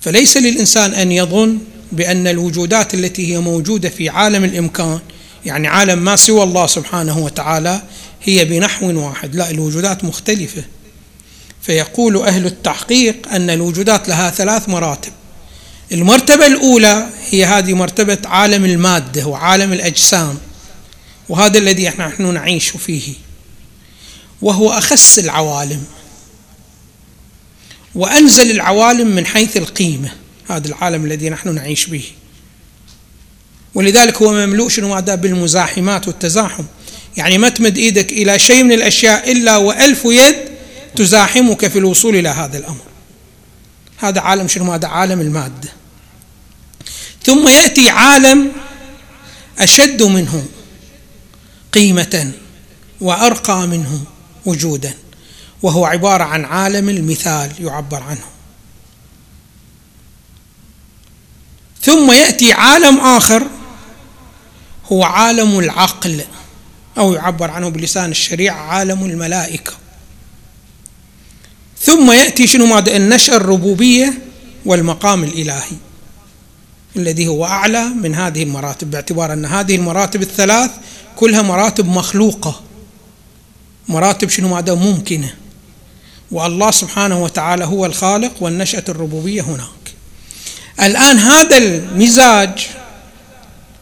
فليس 0.00 0.36
للإنسان 0.36 0.94
أن 0.94 1.12
يظن 1.12 1.58
بأن 1.92 2.26
الوجودات 2.26 2.94
التي 2.94 3.32
هي 3.32 3.38
موجودة 3.38 3.88
في 3.88 4.08
عالم 4.08 4.44
الإمكان 4.44 5.00
يعني 5.46 5.68
عالم 5.68 5.98
ما 5.98 6.16
سوى 6.16 6.42
الله 6.42 6.66
سبحانه 6.66 7.18
وتعالى 7.18 7.82
هي 8.22 8.44
بنحو 8.44 9.00
واحد. 9.00 9.34
لا 9.34 9.50
الوجودات 9.50 10.04
مختلفة. 10.04 10.64
فيقول 11.62 12.16
أهل 12.16 12.46
التحقيق 12.46 13.28
أن 13.28 13.50
الوجودات 13.50 14.08
لها 14.08 14.30
ثلاث 14.30 14.68
مراتب. 14.68 15.12
المرتبة 15.92 16.46
الأولى 16.46 17.08
هي 17.30 17.44
هذه 17.44 17.74
مرتبة 17.74 18.18
عالم 18.24 18.64
المادة 18.64 19.26
وعالم 19.26 19.72
الأجسام 19.72 20.38
وهذا 21.28 21.58
الذي 21.58 21.88
نحن 21.88 22.34
نعيش 22.34 22.68
فيه. 22.68 23.14
وهو 24.42 24.70
أخس 24.70 25.18
العوالم. 25.18 25.84
وأنزل 27.94 28.50
العوالم 28.50 29.08
من 29.08 29.26
حيث 29.26 29.56
القيمة. 29.56 30.12
هذا 30.48 30.68
العالم 30.68 31.04
الذي 31.04 31.30
نحن 31.30 31.54
نعيش 31.54 31.86
به. 31.86 32.04
ولذلك 33.74 34.22
هو 34.22 34.32
مملوء 34.32 34.68
شنو؟ 34.68 34.88
ماذا 34.88 35.14
بالمزاحمات 35.14 36.08
والتزاحم. 36.08 36.64
يعني 37.16 37.38
ما 37.38 37.48
تمد 37.48 37.78
إيدك 37.78 38.12
إلى 38.12 38.38
شيء 38.38 38.62
من 38.62 38.72
الأشياء 38.72 39.32
إلا 39.32 39.56
وألف 39.56 40.04
يد 40.04 40.36
تزاحمك 40.96 41.68
في 41.68 41.78
الوصول 41.78 42.16
إلى 42.16 42.28
هذا 42.28 42.58
الأمر. 42.58 42.84
هذا 43.98 44.20
عالم 44.20 44.48
شنو؟ 44.48 44.72
هذا 44.72 44.88
عالم 44.88 45.20
المادة. 45.20 45.68
ثم 47.24 47.48
يأتي 47.48 47.88
عالم 47.88 48.52
أشد 49.58 50.02
منه 50.02 50.46
قيمة 51.72 52.32
وأرقى 53.00 53.66
منه 53.66 54.04
وجودا 54.46 54.94
وهو 55.62 55.84
عبارة 55.84 56.24
عن 56.24 56.44
عالم 56.44 56.88
المثال 56.88 57.50
يعبر 57.60 58.02
عنه. 58.02 58.24
ثم 61.82 62.12
يأتي 62.12 62.52
عالم 62.52 63.00
آخر 63.00 63.46
هو 64.86 65.04
عالم 65.04 65.58
العقل 65.58 66.24
أو 66.98 67.14
يعبر 67.14 67.50
عنه 67.50 67.68
بلسان 67.68 68.10
الشريعة 68.10 68.56
عالم 68.56 69.04
الملائكة. 69.04 69.72
ثم 71.80 72.12
يأتي 72.12 72.46
شنو 72.46 72.66
ماذا؟ 72.66 72.96
النشأة 72.96 73.36
الربوبية 73.36 74.14
والمقام 74.66 75.24
الإلهي 75.24 75.76
الذي 76.96 77.28
هو 77.28 77.44
أعلى 77.44 77.84
من 77.84 78.14
هذه 78.14 78.42
المراتب 78.42 78.90
باعتبار 78.90 79.32
أن 79.32 79.44
هذه 79.44 79.76
المراتب 79.76 80.22
الثلاث 80.22 80.70
كلها 81.16 81.42
مراتب 81.42 81.88
مخلوقة. 81.88 82.60
مراتب 83.88 84.28
شنو 84.28 84.48
ماذا؟ 84.48 84.74
ممكنة. 84.74 85.34
والله 86.30 86.70
سبحانه 86.70 87.22
وتعالى 87.22 87.64
هو 87.64 87.86
الخالق 87.86 88.32
والنشأة 88.40 88.84
الربوبية 88.88 89.42
هناك. 89.42 89.94
الآن 90.80 91.18
هذا 91.18 91.56
المزاج 91.56 92.68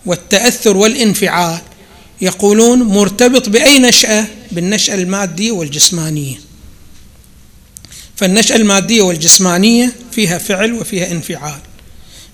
والتأثر 0.06 0.76
والانفعال 0.76 1.60
يقولون 2.20 2.82
مرتبط 2.82 3.48
بأي 3.48 3.78
نشأة؟ 3.78 4.26
بالنشأة 4.52 4.94
المادية 4.94 5.52
والجسمانية. 5.52 6.40
فالنشأة 8.16 8.56
المادية 8.56 9.02
والجسمانية 9.02 9.92
فيها 10.12 10.38
فعل 10.38 10.72
وفيها 10.72 11.10
انفعال. 11.10 11.58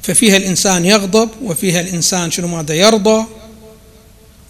ففيها 0.02 0.36
الإنسان 0.36 0.84
يغضب 0.84 1.30
وفيها 1.42 1.80
الإنسان 1.80 2.30
شنو 2.30 2.48
ماذا 2.48 2.74
يرضى 2.74 3.26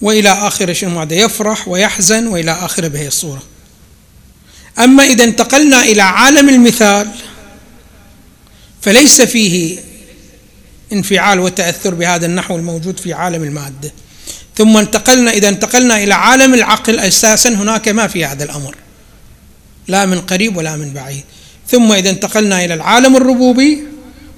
وإلى 0.00 0.28
آخره 0.32 0.72
شنو 0.72 0.90
ماذا 0.90 1.14
يفرح 1.14 1.68
ويحزن 1.68 2.26
وإلى 2.26 2.52
آخره 2.52 2.88
بهذه 2.88 3.06
الصورة. 3.06 3.42
أما 4.78 5.04
إذا 5.04 5.24
انتقلنا 5.24 5.82
إلى 5.82 6.02
عالم 6.02 6.48
المثال 6.48 7.10
فليس 8.82 9.22
فيه 9.22 9.78
انفعال 10.96 11.40
وتأثر 11.40 11.94
بهذا 11.94 12.26
النحو 12.26 12.56
الموجود 12.56 13.00
في 13.00 13.12
عالم 13.12 13.42
المادة. 13.42 13.92
ثم 14.56 14.76
انتقلنا 14.76 15.30
إذا 15.30 15.48
انتقلنا 15.48 16.02
إلى 16.02 16.14
عالم 16.14 16.54
العقل 16.54 17.00
أساسا 17.00 17.48
هناك 17.48 17.88
ما 17.88 18.06
في 18.06 18.24
هذا 18.24 18.44
الأمر. 18.44 18.76
لا 19.88 20.06
من 20.06 20.20
قريب 20.20 20.56
ولا 20.56 20.76
من 20.76 20.92
بعيد. 20.92 21.24
ثم 21.68 21.92
إذا 21.92 22.10
انتقلنا 22.10 22.64
إلى 22.64 22.74
العالم 22.74 23.16
الربوبي 23.16 23.84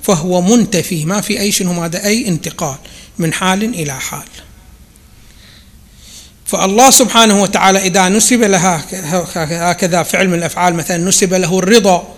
فهو 0.02 0.40
منتفي. 0.40 1.04
ما 1.04 1.20
في 1.20 1.40
أي 1.40 1.52
شنو 1.52 1.82
هذا 1.82 2.04
أي 2.04 2.28
انتقال. 2.28 2.76
من 3.18 3.32
حال 3.32 3.64
إلى 3.64 3.92
حال. 3.92 4.28
فالله 6.46 6.90
سبحانه 6.90 7.42
وتعالى 7.42 7.78
إذا 7.78 8.08
نسب 8.08 8.42
لها 8.42 8.84
هكذا 9.70 10.02
فعل 10.02 10.28
من 10.28 10.34
الأفعال 10.34 10.74
مثلا 10.74 10.96
نسب 10.96 11.34
له 11.34 11.58
الرضا 11.58 12.14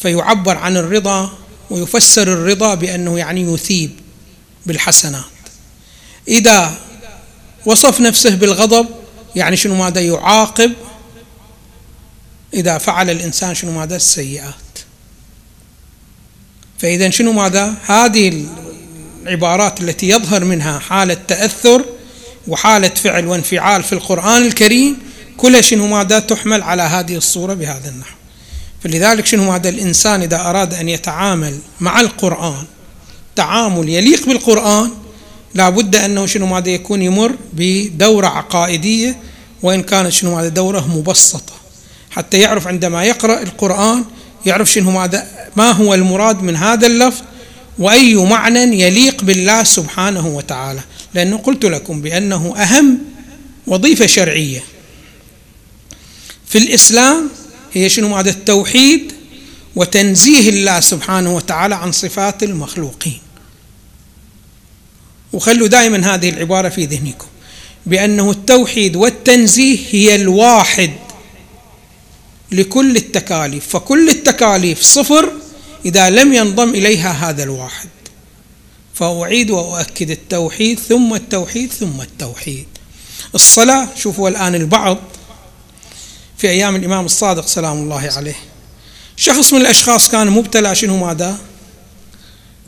فيعبر 0.00 0.58
عن 0.58 0.76
الرضا 0.76 1.32
ويفسر 1.70 2.22
الرضا 2.22 2.74
بأنه 2.74 3.18
يعني 3.18 3.52
يثيب 3.54 3.90
بالحسنات. 4.66 5.24
إذا 6.28 6.78
وصف 7.66 8.00
نفسه 8.00 8.34
بالغضب 8.34 8.86
يعني 9.36 9.56
شنو 9.56 9.74
ماذا 9.74 10.00
يعاقب؟ 10.00 10.72
إذا 12.54 12.78
فعل 12.78 13.10
الإنسان 13.10 13.54
شنو 13.54 13.72
ماذا؟ 13.72 13.96
السيئات. 13.96 14.54
فإذا 16.78 17.10
شنو 17.10 17.32
ماذا؟ 17.32 17.74
هذه 17.86 18.46
العبارات 19.22 19.80
التي 19.80 20.08
يظهر 20.08 20.44
منها 20.44 20.78
حالة 20.78 21.14
تأثر 21.28 21.84
وحالة 22.48 22.88
فعل 22.88 23.26
وانفعال 23.26 23.82
في 23.82 23.92
القرآن 23.92 24.42
الكريم 24.42 24.96
كلها 25.36 25.60
شنو 25.60 25.86
ماذا؟ 25.86 26.18
تحمل 26.18 26.62
على 26.62 26.82
هذه 26.82 27.16
الصورة 27.16 27.54
بهذا 27.54 27.88
النحو. 27.88 28.16
فلذلك 28.84 29.26
شنو 29.26 29.52
هذا 29.52 29.68
الإنسان 29.68 30.22
إذا 30.22 30.40
أراد 30.40 30.74
أن 30.74 30.88
يتعامل 30.88 31.58
مع 31.80 32.00
القرآن؟ 32.00 32.64
تعامل 33.36 33.88
يليق 33.88 34.26
بالقرآن 34.26 34.90
لا 35.54 35.68
بد 35.68 35.96
أنه 35.96 36.26
شنو 36.26 36.46
ماذا 36.46 36.68
يكون 36.68 37.02
يمر 37.02 37.32
بدورة 37.52 38.26
عقائدية 38.26 39.16
وإن 39.62 39.82
كانت 39.82 40.08
شنو 40.08 40.38
هذا 40.38 40.48
دورة 40.48 40.96
مبسطة. 40.96 41.52
حتى 42.10 42.38
يعرف 42.38 42.66
عندما 42.66 43.04
يقرأ 43.04 43.42
القرآن 43.42 44.04
يعرف 44.46 44.72
شنو 44.72 44.90
ماذا 44.90 45.26
ما 45.56 45.70
هو 45.70 45.94
المراد 45.94 46.42
من 46.42 46.56
هذا 46.56 46.86
اللفظ 46.86 47.22
وأي 47.78 48.14
معنى 48.14 48.80
يليق 48.80 49.24
بالله 49.24 49.64
سبحانه 49.64 50.26
وتعالى. 50.26 50.80
لأنه 51.14 51.36
قلت 51.36 51.64
لكم 51.64 52.00
بأنه 52.00 52.56
أهم 52.56 52.98
وظيفة 53.66 54.06
شرعية 54.06 54.64
في 56.46 56.58
الإسلام 56.58 57.30
هي 57.74 57.88
شنو 57.88 58.16
هذا 58.16 58.30
التوحيد 58.30 59.12
وتنزيه 59.76 60.48
الله 60.48 60.80
سبحانه 60.80 61.36
وتعالى 61.36 61.74
عن 61.74 61.92
صفات 61.92 62.42
المخلوقين. 62.42 63.18
وخلوا 65.32 65.68
دائما 65.68 66.14
هذه 66.14 66.28
العبارة 66.28 66.68
في 66.68 66.84
ذهنكم 66.84 67.26
بأنه 67.86 68.30
التوحيد 68.30 68.96
والتنزيه 68.96 69.78
هي 69.90 70.14
الواحد 70.14 70.90
لكل 72.52 72.96
التكاليف 72.96 73.68
فكل 73.68 74.08
التكاليف 74.08 74.82
صفر 74.82 75.32
إذا 75.84 76.10
لم 76.10 76.32
ينضم 76.32 76.68
إليها 76.68 77.12
هذا 77.12 77.42
الواحد. 77.42 77.88
فأعيد 78.94 79.50
وأؤكد 79.50 80.10
التوحيد 80.10 80.78
ثم 80.80 81.14
التوحيد 81.14 81.72
ثم 81.72 82.00
التوحيد. 82.00 82.66
الصلاة 83.34 83.88
شوفوا 83.96 84.28
الآن 84.28 84.54
البعض 84.54 84.98
في 86.38 86.48
أيام 86.48 86.76
الإمام 86.76 87.04
الصادق 87.04 87.46
سلام 87.46 87.78
الله 87.78 88.10
عليه. 88.16 88.36
شخص 89.16 89.52
من 89.52 89.60
الأشخاص 89.60 90.10
كان 90.10 90.30
مبتلى 90.30 90.74
شنو 90.74 90.96
ماذا؟ 91.06 91.38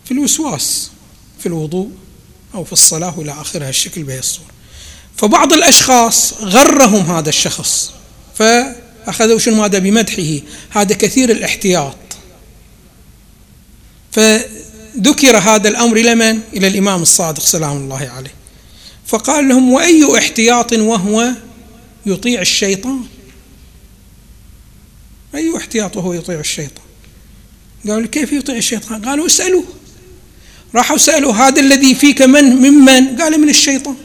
في 0.04 0.10
الوسواس 0.10 0.90
في 1.38 1.46
الوضوء 1.46 1.90
أو 2.54 2.64
في 2.64 2.72
الصلاة 2.72 3.18
وإلى 3.18 3.32
آخر 3.32 3.68
هالشكل 3.68 4.02
بهي 4.02 4.18
الصورة 4.18 4.50
فبعض 5.16 5.52
الأشخاص 5.52 6.32
غرهم 6.32 7.10
هذا 7.10 7.28
الشخص 7.28 7.90
فأخذوا 8.34 9.38
شنو 9.38 9.62
ماذا؟ 9.62 9.78
بمدحه. 9.78 10.40
هذا 10.70 10.94
كثير 10.94 11.30
الاحتياط. 11.30 11.96
فذكر 14.12 15.38
هذا 15.38 15.68
الأمر 15.68 15.96
إلى 15.96 16.14
من؟ 16.14 16.40
إلى 16.52 16.66
الإمام 16.66 17.02
الصادق 17.02 17.42
سلام 17.42 17.76
الله 17.76 18.08
عليه. 18.08 18.34
فقال 19.06 19.48
لهم 19.48 19.72
وأي 19.72 20.18
احتياط 20.18 20.72
وهو 20.72 21.32
يطيع 22.06 22.40
الشيطان؟ 22.40 23.00
أي 25.36 25.56
احتياط 25.56 25.96
وهو 25.96 26.12
يطيع 26.12 26.40
الشيطان. 26.40 26.84
قالوا 27.88 28.06
كيف 28.06 28.32
يطيع 28.32 28.56
الشيطان؟ 28.56 29.04
قالوا 29.04 29.26
اسألوه. 29.26 29.64
راحوا 30.74 30.96
سألوا 30.96 31.32
هذا 31.32 31.60
الذي 31.60 31.94
فيك 31.94 32.22
من؟ 32.22 32.44
ممن 32.44 33.16
قال 33.16 33.40
من 33.40 33.48
الشيطان. 33.48 33.96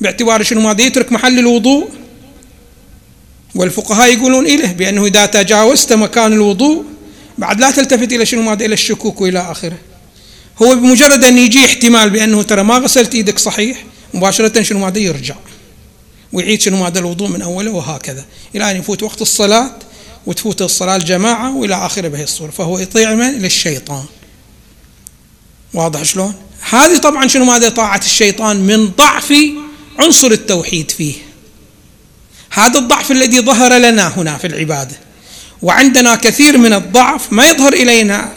باعتبار 0.00 0.42
شنو؟ 0.42 0.60
ماذا 0.60 0.82
يترك 0.82 1.12
محل 1.12 1.38
الوضوء. 1.38 1.88
والفقهاء 3.54 4.12
يقولون 4.12 4.46
إله 4.46 4.72
بأنه 4.72 5.06
إذا 5.06 5.26
تجاوزت 5.26 5.92
مكان 5.92 6.32
الوضوء 6.32 6.84
بعد 7.38 7.60
لا 7.60 7.70
تلتفت 7.70 8.12
إلى 8.12 8.26
شنو؟ 8.26 8.42
ماذا 8.42 8.64
إلى 8.64 8.74
الشكوك 8.74 9.20
وإلى 9.20 9.38
آخره. 9.38 9.78
هو 10.62 10.76
بمجرد 10.76 11.24
أن 11.24 11.38
يجي 11.38 11.64
احتمال 11.64 12.10
بأنه 12.10 12.42
ترى 12.42 12.62
ما 12.62 12.78
غسلت 12.78 13.14
إيدك 13.14 13.38
صحيح 13.38 13.84
مباشرة 14.14 14.62
شنو؟ 14.62 14.78
ماذا 14.78 14.98
يرجع. 14.98 15.34
ويعيد 16.32 16.60
شنو 16.60 16.76
ماذا 16.76 16.98
الوضوء 16.98 17.28
من 17.28 17.42
أوله 17.42 17.70
وهكذا. 17.70 18.24
إلى 18.54 18.70
أن 18.70 18.76
يفوت 18.76 19.02
وقت 19.02 19.22
الصلاة 19.22 19.70
وتفوت 20.26 20.62
الصلاة 20.62 20.96
الجماعة 20.96 21.56
وإلى 21.56 21.74
آخره 21.86 22.08
بهي 22.08 22.22
الصورة 22.22 22.50
فهو 22.50 22.78
يطيع 22.78 23.14
من؟ 23.14 23.38
للشيطان. 23.38 24.04
واضح 25.74 26.02
شلون؟ 26.02 26.34
هذه 26.70 26.96
طبعا 26.96 27.26
شنو 27.26 27.44
ماذا 27.44 27.68
طاعة 27.68 28.00
الشيطان؟ 28.04 28.56
من 28.56 28.88
ضعف 28.88 29.34
عنصر 29.98 30.30
التوحيد 30.30 30.90
فيه. 30.90 31.14
هذا 32.50 32.78
الضعف 32.78 33.10
الذي 33.10 33.40
ظهر 33.40 33.72
لنا 33.72 34.08
هنا 34.08 34.38
في 34.38 34.46
العبادة. 34.46 34.96
وعندنا 35.62 36.14
كثير 36.14 36.58
من 36.58 36.72
الضعف 36.72 37.32
ما 37.32 37.50
يظهر 37.50 37.72
إلينا 37.72 38.32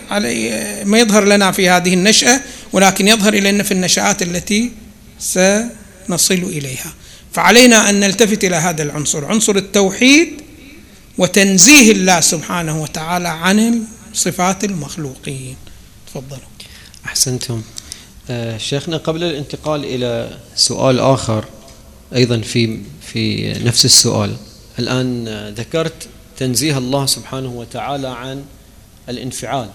ما 0.85 0.99
يظهر 0.99 1.23
لنا 1.25 1.51
في 1.51 1.69
هذه 1.69 1.93
النشأة 1.93 2.41
ولكن 2.73 3.07
يظهر 3.07 3.33
إلينا 3.33 3.63
في 3.63 3.71
النشآت 3.71 4.21
التي 4.21 4.71
سنصل 5.19 6.33
إليها. 6.33 6.93
فعلينا 7.35 7.89
أن 7.89 7.99
نلتفت 7.99 8.43
إلى 8.43 8.55
هذا 8.55 8.83
العنصر 8.83 9.25
عنصر 9.25 9.55
التوحيد 9.55 10.41
وتنزيه 11.17 11.91
الله 11.91 12.19
سبحانه 12.19 12.81
وتعالى 12.81 13.27
عن 13.27 13.83
صفات 14.13 14.63
المخلوقين. 14.63 15.55
تفضلوا. 16.07 16.49
أحسنتم. 17.05 17.61
آه، 18.29 18.57
شيخنا 18.57 18.97
قبل 18.97 19.23
الانتقال 19.23 19.85
إلى 19.85 20.37
سؤال 20.55 20.99
آخر 20.99 21.45
أيضا 22.15 22.41
في 22.41 22.79
في 23.01 23.53
نفس 23.53 23.85
السؤال 23.85 24.35
الآن 24.79 25.27
ذكرت 25.57 26.07
تنزيه 26.37 26.77
الله 26.77 27.05
سبحانه 27.05 27.49
وتعالى 27.49 28.07
عن 28.07 28.43
الانفعال. 29.09 29.69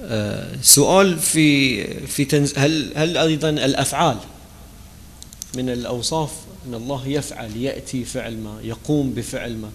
آه، 0.00 0.56
سؤال 0.62 1.18
في 1.18 1.84
في 2.06 2.24
تنز 2.24 2.52
هل 2.56 2.92
هل 2.96 3.16
أيضا 3.16 3.48
الأفعال 3.48 4.16
من 5.54 5.70
الأوصاف 5.70 6.30
أن 6.68 6.74
الله 6.74 7.08
يفعل 7.08 7.56
يأتي 7.56 8.04
فعل 8.04 8.36
ما 8.36 8.60
يقوم 8.62 9.10
بفعل 9.10 9.56
ما. 9.56 9.70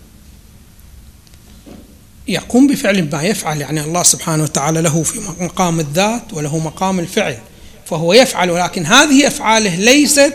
يقوم 2.28 2.68
بفعل 2.68 3.10
ما 3.12 3.24
يفعل 3.24 3.62
يعني 3.62 3.82
الله 3.82 4.04
سبحانه 4.04 4.44
وتعالى 4.44 4.82
له 4.82 5.04
في 5.04 5.20
مقام 5.40 5.80
الذات 5.80 6.34
وله 6.34 6.58
مقام 6.58 7.00
الفعل 7.00 7.38
فهو 7.86 8.14
يفعل 8.14 8.50
ولكن 8.50 8.86
هذه 8.86 9.28
أفعاله 9.28 9.76
ليست 9.76 10.34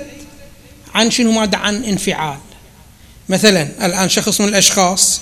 عن 0.94 1.10
شنو 1.10 1.32
ماذا 1.32 1.58
عن 1.58 1.84
انفعال. 1.84 2.38
مثلا 3.28 3.86
الآن 3.86 4.08
شخص 4.08 4.40
من 4.40 4.48
الأشخاص 4.48 5.20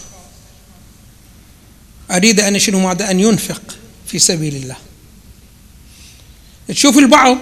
أريد 2.10 2.40
أن 2.40 2.58
شنو 2.58 2.80
ماذا 2.80 3.10
أن 3.10 3.20
ينفق 3.20 3.62
في 4.06 4.18
سبيل 4.18 4.56
الله. 4.56 4.76
تشوف 6.68 6.98
البعض 6.98 7.38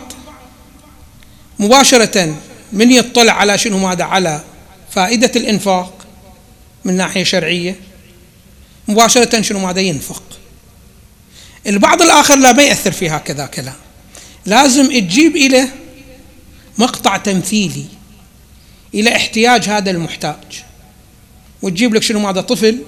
مباشرة 1.59 2.37
من 2.73 2.93
يطلع 2.93 3.33
على 3.33 3.59
شنو 3.59 3.79
ماذا 3.79 4.05
على 4.05 4.41
فائدة 4.91 5.33
الإنفاق 5.37 6.07
من 6.85 6.97
ناحية 6.97 7.25
شرعية؟ 7.25 7.77
مباشرة 8.89 9.41
شنو 9.41 9.59
ماذا 9.59 9.81
ينفق؟ 9.81 10.23
البعض 11.67 12.03
الآخر 12.03 12.37
لا 12.37 12.53
ما 12.53 12.63
يأثر 12.63 12.93
في 12.93 13.11
هكذا 13.11 13.47
كلام. 13.47 13.75
لازم 14.47 14.87
تجيب 14.87 15.37
إلى 15.37 15.69
مقطع 16.79 17.17
تمثيلي 17.17 17.85
إلى 18.95 19.17
احتياج 19.17 19.69
هذا 19.69 19.91
المحتاج. 19.91 20.63
وتجيب 21.63 21.95
لك 21.95 22.03
شنو 22.03 22.19
ماذا؟ 22.19 22.41
طفل. 22.41 22.79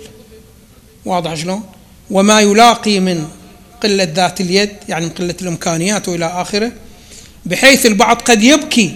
واضح 1.05 1.35
شلون؟ 1.35 1.63
وما 2.11 2.41
يلاقي 2.41 3.01
من 3.01 3.29
قلة 3.83 4.05
ذات 4.05 4.41
اليد 4.41 4.77
يعني 4.89 5.05
من 5.05 5.11
قلة 5.11 5.35
الإمكانيات 5.43 6.09
وإلى 6.09 6.27
آخره 6.27 6.73
بحيث 7.47 7.87
البعض 7.87 8.17
قد 8.17 8.43
يبكي 8.43 8.95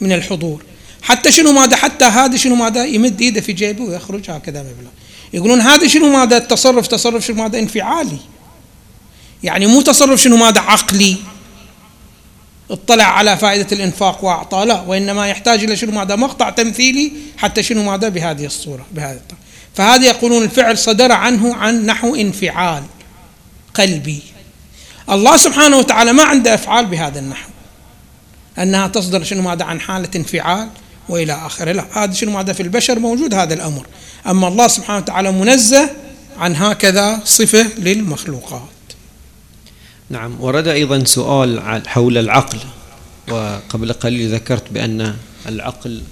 من 0.00 0.12
الحضور. 0.12 0.62
حتى 1.02 1.32
شنو 1.32 1.52
ماذا 1.52 1.76
حتى 1.76 2.04
هذا 2.04 2.36
شنو 2.36 2.54
ماذا 2.54 2.84
يمد 2.84 3.20
إيده 3.20 3.40
في 3.40 3.52
جيبه 3.52 3.84
ويخرج 3.84 4.30
هكذا 4.30 4.62
مبلغ. 4.62 4.90
يقولون 5.32 5.60
هذا 5.60 5.88
شنو 5.88 6.12
ماذا 6.12 6.36
التصرف 6.36 6.86
تصرف 6.86 7.26
شنو 7.26 7.42
ماذا 7.42 7.58
انفعالي. 7.58 8.18
يعني 9.42 9.66
مو 9.66 9.80
تصرف 9.80 10.22
شنو 10.22 10.36
ماذا 10.36 10.60
عقلي. 10.60 11.16
اطلع 12.70 13.04
على 13.04 13.36
فائدة 13.36 13.66
الإنفاق 13.72 14.24
وأعطى. 14.24 14.64
لا 14.64 14.80
وإنما 14.80 15.28
يحتاج 15.28 15.64
إلى 15.64 15.76
شنو 15.76 15.92
ماذا؟ 15.92 16.16
مقطع 16.16 16.50
تمثيلي 16.50 17.12
حتى 17.38 17.62
شنو 17.62 17.82
ماذا؟ 17.82 18.08
بهذه 18.08 18.46
الصورة 18.46 18.86
الطريقة 18.90 19.20
فهذا 19.74 20.06
يقولون 20.06 20.42
الفعل 20.42 20.78
صدر 20.78 21.12
عنه 21.12 21.54
عن 21.54 21.86
نحو 21.86 22.14
انفعال 22.14 22.82
قلبي. 23.74 24.22
الله 25.10 25.36
سبحانه 25.36 25.76
وتعالى 25.76 26.12
ما 26.12 26.22
عنده 26.22 26.54
أفعال 26.54 26.86
بهذا 26.86 27.18
النحو. 27.18 27.48
أنها 28.58 28.88
تصدر 28.88 29.24
شنو 29.24 29.42
ماذا 29.42 29.64
عن 29.64 29.80
حالة 29.80 30.10
انفعال 30.16 30.68
وإلى 31.08 31.32
آخره. 31.32 31.72
لا 31.72 32.04
هذا 32.04 32.12
شنو 32.12 32.30
ماذا 32.30 32.52
في 32.52 32.62
البشر 32.62 32.98
موجود 32.98 33.34
هذا 33.34 33.54
الأمر. 33.54 33.86
أما 34.26 34.48
الله 34.48 34.68
سبحانه 34.68 34.98
وتعالى 34.98 35.32
منزه 35.32 35.90
عن 36.38 36.56
هكذا 36.56 37.20
صفة 37.24 37.66
للمخلوقات. 37.78 38.60
نعم 40.10 40.40
ورد 40.40 40.68
أيضا 40.68 41.04
سؤال 41.04 41.82
حول 41.86 42.18
العقل. 42.18 42.58
وقبل 43.30 43.92
قليل 43.92 44.34
ذكرت 44.34 44.72
بأن 44.72 45.16
العقل 45.48 46.02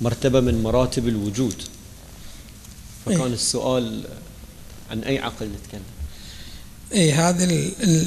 مرتبة 0.00 0.40
من 0.40 0.62
مراتب 0.62 1.08
الوجود. 1.08 1.62
فكان 3.06 3.20
إيه؟ 3.20 3.26
السؤال 3.26 4.04
عن 4.90 5.00
أي 5.00 5.18
عقل 5.18 5.46
نتكلم؟ 5.46 5.82
اي 6.92 7.12
هذا 7.12 7.48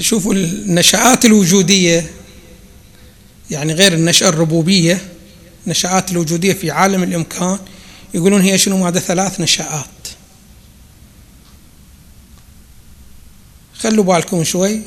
شوفوا 0.01 0.33
النشآت 0.33 1.25
الوجودية 1.25 2.09
يعني 3.51 3.73
غير 3.73 3.93
النشأة 3.93 4.29
الربوبية 4.29 5.01
النشآت 5.65 6.11
الوجودية 6.11 6.53
في 6.53 6.71
عالم 6.71 7.03
الإمكان 7.03 7.59
يقولون 8.13 8.41
هي 8.41 8.57
شنو؟ 8.57 8.87
هذا 8.87 8.99
ثلاث 8.99 9.41
نشآت. 9.41 9.85
خلوا 13.73 14.03
بالكم 14.03 14.43
شوي. 14.43 14.81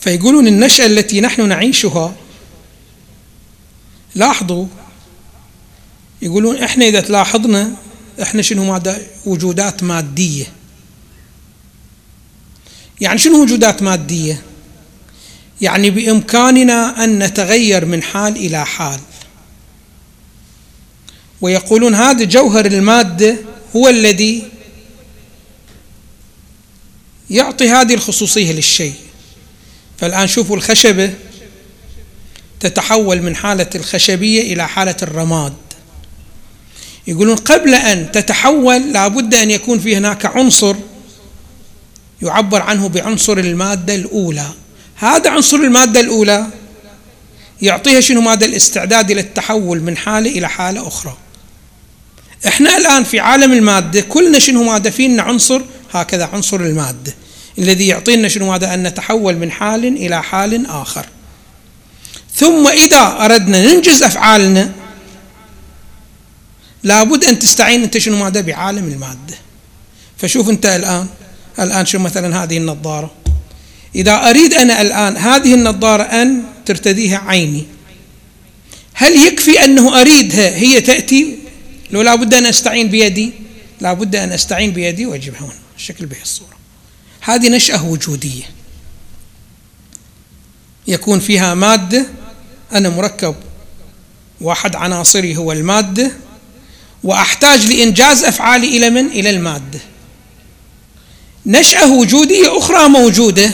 فيقولون 0.00 0.46
النشأة 0.46 0.86
التي 0.86 1.20
نحن 1.20 1.48
نعيشها 1.48 2.16
لاحظوا 4.14 4.66
يقولون 6.22 6.56
إحنا 6.56 6.84
إذا 6.84 7.00
تلاحظنا 7.00 7.72
إحنا 8.22 8.42
شنو 8.42 8.64
مادة 8.64 8.98
وجودات 9.26 9.82
مادية. 9.82 10.46
يعني 13.00 13.18
شنو 13.18 13.42
وجودات 13.42 13.82
مادية؟ 13.82 14.42
يعني 15.60 15.90
بإمكاننا 15.90 17.04
أن 17.04 17.18
نتغير 17.18 17.84
من 17.84 18.02
حال 18.02 18.36
إلى 18.36 18.66
حال. 18.66 19.00
ويقولون 21.40 21.94
هذا 21.94 22.24
جوهر 22.24 22.66
المادة 22.66 23.36
هو 23.76 23.88
الذي 23.88 24.42
يعطي 27.30 27.68
هذه 27.68 27.94
الخصوصية 27.94 28.52
للشيء. 28.52 28.94
فالآن 29.98 30.26
شوفوا 30.26 30.56
الخشبة 30.56 31.14
تتحول 32.60 33.22
من 33.22 33.36
حالة 33.36 33.70
الخشبية 33.74 34.52
إلى 34.52 34.68
حالة 34.68 34.96
الرماد. 35.02 35.52
يقولون 37.06 37.36
قبل 37.36 37.74
أن 37.74 38.12
تتحول 38.12 38.92
لابد 38.92 39.34
أن 39.34 39.50
يكون 39.50 39.78
في 39.78 39.96
هناك 39.96 40.26
عنصر 40.26 40.76
يعبر 42.22 42.62
عنه 42.62 42.88
بعنصر 42.88 43.38
المادة 43.38 43.94
الأولى. 43.94 44.46
هذا 45.00 45.30
عنصر 45.30 45.56
المادة 45.56 46.00
الأولى. 46.00 46.46
يعطيها 47.62 48.00
شنو؟ 48.00 48.20
ماذا 48.20 48.46
الاستعداد 48.46 49.10
إلى 49.10 49.20
التحول 49.20 49.82
من 49.82 49.96
حالة 49.96 50.30
إلى 50.30 50.48
حالة 50.48 50.88
أخرى. 50.88 51.16
إحنا 52.46 52.76
الآن 52.76 53.04
في 53.04 53.20
عالم 53.20 53.52
المادة 53.52 54.00
كلنا 54.00 54.38
شنو 54.38 54.62
ماذا 54.62 54.90
فينا 54.90 55.22
عنصر 55.22 55.62
هكذا 55.92 56.26
عنصر 56.26 56.56
المادة 56.56 57.14
الذي 57.58 57.86
يعطينا 57.86 58.28
شنو؟ 58.28 58.46
ماذا 58.50 58.74
أن 58.74 58.82
نتحول 58.82 59.36
من 59.36 59.50
حال 59.50 59.84
إلى 59.84 60.22
حال 60.22 60.66
آخر. 60.66 61.06
ثم 62.34 62.68
إذا 62.68 63.16
أردنا 63.20 63.72
ننجز 63.72 64.02
أفعالنا 64.02 64.72
لابد 66.82 67.24
أن 67.24 67.38
تستعين 67.38 67.82
أنت 67.82 67.98
شنو؟ 67.98 68.16
ماذا 68.16 68.40
بعالم 68.40 68.84
المادة. 68.88 69.34
فشوف 70.18 70.48
أنت 70.48 70.66
الآن 70.66 71.06
الآن 71.58 71.86
شو 71.86 71.98
مثلا 71.98 72.42
هذه 72.44 72.56
النظارة؟ 72.56 73.19
إذا 73.94 74.30
أريد 74.30 74.54
أنا 74.54 74.80
الآن 74.80 75.16
هذه 75.16 75.54
النظارة 75.54 76.02
أن 76.02 76.42
ترتديها 76.66 77.18
عيني 77.18 77.64
هل 78.92 79.26
يكفي 79.26 79.64
أنه 79.64 80.00
أريدها 80.00 80.56
هي 80.56 80.80
تأتي؟ 80.80 81.38
لو 81.90 82.02
لابد 82.02 82.34
أن 82.34 82.46
أستعين 82.46 82.88
بيدي 82.88 83.32
لابد 83.80 84.16
أن 84.16 84.32
أستعين 84.32 84.70
بيدي 84.70 85.06
وأجيبها 85.06 85.40
هنا 85.40 85.54
الشكل 85.76 86.06
به 86.06 86.16
الصورة. 86.22 86.56
هذه 87.20 87.48
نشأة 87.48 87.84
وجودية. 87.84 88.42
يكون 90.86 91.20
فيها 91.20 91.54
مادة 91.54 92.06
أنا 92.72 92.88
مركب 92.88 93.34
واحد 94.40 94.76
عناصري 94.76 95.36
هو 95.36 95.52
المادة 95.52 96.12
وأحتاج 97.04 97.66
لإنجاز 97.66 98.24
أفعالي 98.24 98.76
إلى 98.76 98.90
من؟ 98.90 99.06
إلى 99.06 99.30
المادة. 99.30 99.80
نشأة 101.46 101.92
وجودية 101.92 102.58
أخرى 102.58 102.88
موجودة. 102.88 103.50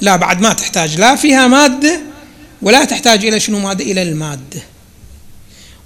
لا 0.00 0.16
بعد 0.16 0.40
ما 0.40 0.52
تحتاج. 0.52 0.98
لا 0.98 1.16
فيها 1.16 1.46
مادة 1.46 2.00
ولا 2.62 2.84
تحتاج 2.84 3.26
إلى 3.26 3.40
شنو 3.40 3.58
مادة؟ 3.58 3.84
إلى 3.84 4.02
المادة. 4.02 4.62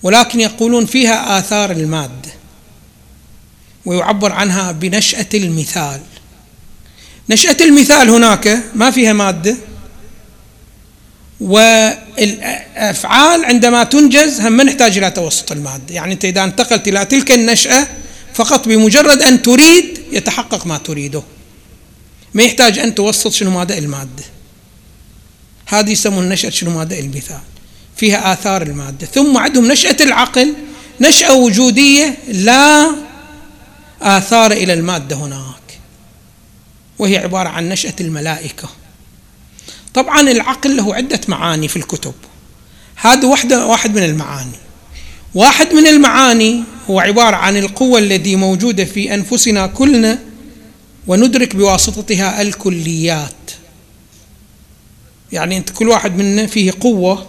ولكن 0.03 0.41
يقولون 0.41 0.87
فيها 0.87 1.39
آثار 1.39 1.71
المادة. 1.71 2.33
ويعبر 3.85 4.33
عنها 4.33 4.73
بنشأة 4.73 5.27
المثال. 5.35 6.01
نشأة 7.31 7.57
المثال 7.61 8.11
هناك 8.11 8.63
ما 8.75 8.91
فيها 8.91 9.13
مادة. 9.13 9.57
والأفعال 11.41 13.45
عندما 13.45 13.85
تنجز 13.85 14.41
هم 14.41 14.53
ما 14.53 14.65
نحتاج 14.65 14.99
إلى 14.99 15.11
توسط 15.11 15.53
المادة. 15.53 15.95
يعني 15.95 16.13
أنت 16.13 16.25
إذا 16.25 16.45
انتقلت 16.45 16.89
إلى 16.89 17.05
تلك 17.05 17.33
النشأة 17.33 17.87
فقط 18.35 18.69
بمجرد 18.69 19.23
أن 19.23 19.43
تريد 19.43 20.03
يتحقق 20.13 20.67
ما 20.67 20.79
تريده. 20.79 21.23
ما 22.35 22.43
يحتاج 22.43 22.79
أن 22.79 22.95
توسط 22.95 23.33
شنو 23.33 23.51
مادة 23.51 23.79
المادة. 23.79 24.25
هذه 25.67 25.91
يسمون 25.91 26.29
نشأة 26.29 26.51
شنو 26.51 26.71
مادة 26.71 26.99
المثال. 26.99 27.41
فيها 27.97 28.33
آثار 28.33 28.63
المادة. 28.63 29.07
ثم 29.07 29.39
عندهم 29.39 29.73
نشأة 29.73 29.97
العقل. 30.01 30.55
نشأة 31.01 31.35
وجودية 31.35 32.19
لا 32.29 32.95
آثار 34.03 34.53
إلى 34.53 34.73
المادة 34.73 35.17
هناك. 35.17 35.79
وهي 36.99 37.17
عبارة 37.17 37.49
عن 37.49 37.69
نشأة 37.69 37.95
الملائكة. 38.01 38.69
طبعا 39.95 40.21
العقل 40.21 40.77
له 40.77 40.95
عدة 40.95 41.21
معاني 41.29 41.69
في 41.69 41.77
الكتب. 41.77 42.15
هذا 42.97 43.29
واحدة 43.29 43.67
واحد 43.67 43.95
من 43.95 44.03
المعاني. 44.03 44.63
واحد 45.35 45.75
من 45.75 45.87
المعاني 45.87 46.65
هو 46.91 47.01
عبارة 47.01 47.37
عن 47.37 47.57
القوة 47.57 47.99
التي 47.99 48.37
موجودة 48.37 48.85
في 48.85 49.15
أنفسنا 49.15 49.67
كلنا 49.67 50.19
وندرك 51.07 51.57
بواسطتها 51.57 52.43
الكليات. 52.43 53.51
يعني 55.33 55.57
أنت 55.57 55.71
كل 55.71 55.89
واحد 55.89 56.17
منا 56.17 56.47
فيه 56.47 56.73
قوة 56.81 57.27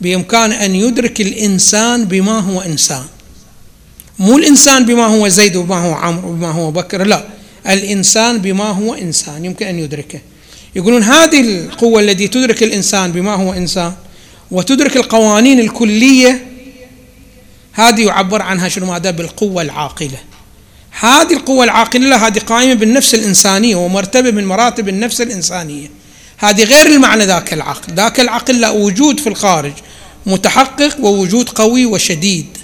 بإمكان 0.00 0.52
أن 0.52 0.74
يدرك 0.74 1.20
الإنسان 1.20 2.04
بما 2.04 2.38
هو 2.38 2.60
إنسان. 2.60 3.04
مو 4.18 4.38
الإنسان 4.38 4.86
بما 4.86 5.06
هو 5.06 5.28
زيد 5.28 5.56
وبما 5.56 5.78
هو 5.78 5.92
عمرو 5.94 6.28
وبما 6.28 6.50
هو 6.50 6.70
بكر 6.70 7.04
لا. 7.04 7.24
الإنسان 7.66 8.38
بما 8.38 8.64
هو 8.64 8.94
إنسان 8.94 9.44
يمكن 9.44 9.66
أن 9.66 9.78
يدركه. 9.78 10.20
يقولون 10.76 11.02
هذه 11.02 11.40
القوة 11.40 12.00
التي 12.00 12.28
تدرك 12.28 12.62
الإنسان 12.62 13.12
بما 13.12 13.34
هو 13.34 13.52
إنسان 13.52 13.92
وتدرك 14.50 14.96
القوانين 14.96 15.60
الكلية 15.60 16.46
هذه 17.72 18.06
يعبر 18.06 18.42
عنها 18.42 18.68
شنو؟ 18.68 18.86
ماذا 18.86 19.10
بالقوة 19.10 19.62
العاقلة. 19.62 20.18
هذه 21.00 21.32
القوة 21.32 21.64
العاقلة 21.64 22.26
هذه 22.26 22.38
قائمة 22.38 22.74
بالنفس 22.74 23.14
الإنسانية 23.14 23.76
ومرتبة 23.76 24.30
من 24.30 24.44
مراتب 24.44 24.88
النفس 24.88 25.20
الإنسانية. 25.20 25.90
هذه 26.38 26.64
غير 26.64 26.86
المعنى 26.86 27.24
ذاك 27.24 27.52
العقل. 27.52 27.94
ذاك 27.94 28.20
العقل 28.20 28.60
له 28.60 28.72
وجود 28.72 29.20
في 29.20 29.28
الخارج 29.28 29.72
متحقق 30.26 31.00
ووجود 31.00 31.48
قوي 31.48 31.86
وشديد. 31.86 32.58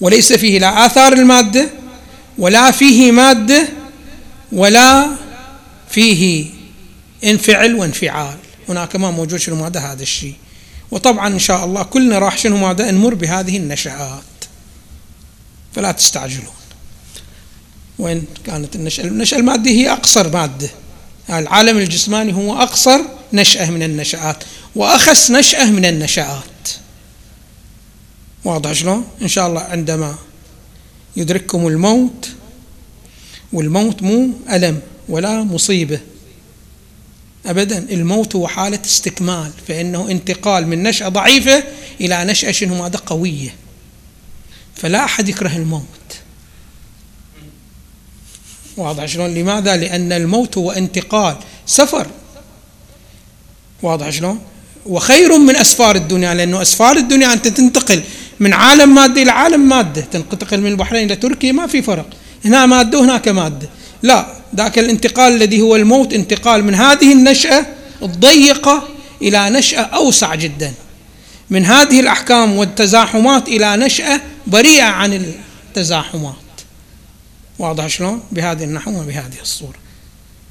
وليس 0.00 0.32
فيه 0.32 0.58
لا 0.58 0.86
آثار 0.86 1.12
المادة 1.12 1.70
ولا 2.38 2.70
فيه 2.70 3.12
مادة 3.12 3.68
ولا 4.52 5.06
فيه 5.90 6.46
انفعل 7.24 7.74
وانفعال. 7.74 8.36
هناك 8.68 8.96
ما 8.96 9.10
موجود 9.10 9.40
شنو 9.40 9.56
ماذا 9.56 9.80
هذا 9.80 10.02
الشيء. 10.02 10.34
وطبعا 10.90 11.28
إن 11.28 11.38
شاء 11.38 11.64
الله 11.64 11.82
كلنا 11.82 12.18
راح 12.18 12.38
شنو 12.38 12.56
ماذا 12.56 12.90
نمر 12.90 13.14
بهذه 13.14 13.56
النشآت. 13.56 14.22
فلا 15.74 15.92
تستعجلون. 15.92 16.63
وين 17.98 18.24
كانت 18.46 18.76
النشأة؟ 18.76 19.04
النشأة 19.04 19.36
المادية 19.38 19.70
هي 19.70 19.92
أقصر 19.92 20.32
مادة. 20.32 20.70
العالم 21.30 21.78
الجسماني 21.78 22.34
هو 22.34 22.62
أقصر 22.62 23.00
نشأة 23.32 23.70
من 23.70 23.82
النشآت 23.82 24.44
وأخس 24.76 25.30
نشأة 25.30 25.70
من 25.70 25.84
النشآت 25.84 26.44
واضح 28.44 28.72
شلون؟ 28.72 29.04
إن 29.22 29.28
شاء 29.28 29.46
الله 29.46 29.60
عندما 29.60 30.14
يدرككم 31.16 31.66
الموت 31.66 32.28
والموت 33.52 34.02
مو 34.02 34.30
ألم 34.52 34.80
ولا 35.08 35.42
مصيبة. 35.42 36.00
أبدا 37.46 37.78
الموت 37.78 38.36
هو 38.36 38.48
حالة 38.48 38.80
استكمال 38.84 39.50
فإنه 39.68 40.10
انتقال 40.10 40.66
من 40.66 40.82
نشأة 40.82 41.08
ضعيفة 41.08 41.64
إلى 42.00 42.24
نشأة 42.24 42.50
شنو؟ 42.50 42.82
ماذا 42.82 42.98
قوية. 43.06 43.54
فلا 44.74 45.04
أحد 45.04 45.28
يكره 45.28 45.56
الموت. 45.56 45.84
واضح 48.76 49.04
شلون؟ 49.04 49.34
لماذا؟ 49.34 49.76
لأن 49.76 50.12
الموت 50.12 50.58
هو 50.58 50.70
انتقال 50.70 51.36
سفر. 51.66 52.06
واضح 53.82 54.10
شلون؟ 54.10 54.40
وخير 54.86 55.38
من 55.38 55.56
أسفار 55.56 55.96
الدنيا 55.96 56.34
لأنه 56.34 56.62
أسفار 56.62 56.96
الدنيا 56.96 57.32
أنت 57.32 57.48
تنتقل 57.48 58.02
من 58.40 58.52
عالم 58.52 58.94
مادي 58.94 59.22
إلى 59.22 59.30
عالم 59.30 59.68
مادة 59.68 60.00
تنتقل 60.00 60.60
من 60.60 60.66
البحرين 60.66 61.04
إلى 61.04 61.16
تركيا 61.16 61.52
ما 61.52 61.66
في 61.66 61.82
فرق. 61.82 62.06
هنا 62.44 62.66
مادة 62.66 62.98
وهناك 62.98 63.28
مادة. 63.28 63.68
لا 64.02 64.26
ذاك 64.56 64.78
الانتقال 64.78 65.32
الذي 65.32 65.60
هو 65.60 65.76
الموت 65.76 66.12
انتقال 66.12 66.64
من 66.64 66.74
هذه 66.74 67.12
النشأة 67.12 67.66
الضيقة 68.02 68.88
إلى 69.22 69.50
نشأة 69.50 69.80
أوسع 69.80 70.34
جدا. 70.34 70.72
من 71.50 71.64
هذه 71.64 72.00
الأحكام 72.00 72.56
والتزاحمات 72.56 73.48
إلى 73.48 73.76
نشأة 73.76 74.20
بريئة 74.46 74.84
عن 74.84 75.34
التزاحمات. 75.68 76.43
واضح 77.58 77.86
شلون؟ 77.86 78.22
بهذه 78.32 78.64
النحو 78.64 79.00
وبهذه 79.00 79.40
الصورة. 79.42 79.74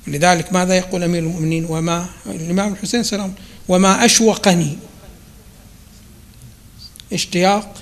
لذلك 0.08 0.54
ماذا 0.54 0.78
يقول 0.78 1.04
أمير 1.04 1.24
المؤمنين؟ 1.24 1.66
وما 1.70 2.06
الإمام 2.26 2.74
الحسين 2.74 3.04
سلام 3.04 3.34
وما 3.68 4.06
أشوقني. 4.06 4.78
اشتياق 7.14 7.76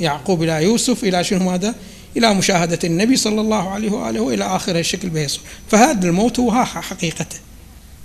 يعقوب. 0.00 0.42
إلى 0.42 0.62
يوسف 0.62 1.04
إلى 1.04 1.24
شنو 1.24 1.50
ماذا؟ 1.50 1.74
إلى 2.16 2.34
مشاهدة 2.34 2.78
النبي 2.84 3.16
صلى 3.16 3.40
الله 3.40 3.70
عليه 3.70 3.90
وآله 3.90 4.20
وإلى 4.20 4.44
آخر 4.44 4.78
الشكل 4.78 5.10
به 5.10 5.28
فهذا 5.70 6.06
الموت 6.06 6.40
هو 6.40 6.64
حقيقته. 6.64 7.36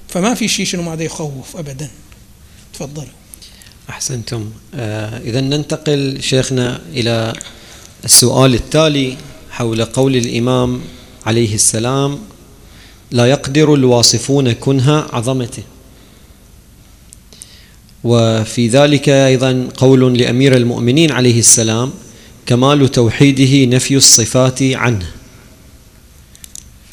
فما 0.10 0.34
في 0.34 0.48
شيء 0.48 0.66
شنو 0.66 0.82
ماذا 0.82 1.04
يخوف 1.04 1.58
أبدا. 1.58 1.90
تفضلوا 2.74 3.08
أحسنتم. 3.90 4.52
آه 4.76 5.18
إذا 5.18 5.42
ننتقل 5.42 6.18
شيخنا 6.22 6.82
إلى 6.90 7.34
السؤال 8.06 8.54
التالي. 8.54 9.18
حول 9.58 9.86
قول 9.86 10.16
الإمام 10.16 10.82
عليه 11.26 11.56
السلام 11.56 12.20
لا 13.12 13.26
يقدر 13.26 13.74
الواصفون 13.74 14.52
كنها 14.52 15.08
عظمته. 15.14 15.64
وفي 18.04 18.68
ذلك 18.68 19.10
أيضا 19.10 19.70
قول 19.78 20.18
لأمير 20.18 20.58
المؤمنين 20.58 21.12
عليه 21.12 21.40
السلام 21.40 21.94
كمال 22.46 22.92
توحيده 22.92 23.76
نفي 23.76 23.96
الصفات 23.96 24.62
عنه. 24.62 25.12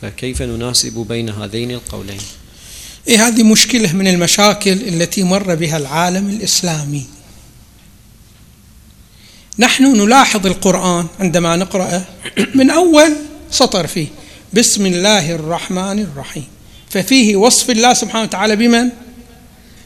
فكيف 0.02 0.42
نناسب 0.42 1.06
بين 1.08 1.28
هذين 1.28 1.70
القولين؟ 1.70 2.20
إيه 3.08 3.28
هذه 3.28 3.42
مشكلة 3.42 3.92
من 3.92 4.06
المشاكل 4.06 4.72
التي 4.72 5.22
مر 5.22 5.54
بها 5.54 5.76
العالم 5.76 6.28
الإسلامي. 6.30 7.06
نحن 9.58 9.84
نلاحظ 9.84 10.46
القرآن 10.46 11.06
عندما 11.20 11.56
نقرأه 11.56 12.04
من 12.54 12.70
أول 12.70 13.16
سطر 13.50 13.86
فيه. 13.86 14.06
بسم 14.52 14.86
الله 14.86 15.34
الرحمن 15.34 15.98
الرحيم. 15.98 16.46
ففيه 16.90 17.36
وصف 17.36 17.70
الله 17.70 17.94
سبحانه 17.94 18.22
وتعالى 18.22 18.56
بمن؟ 18.56 18.88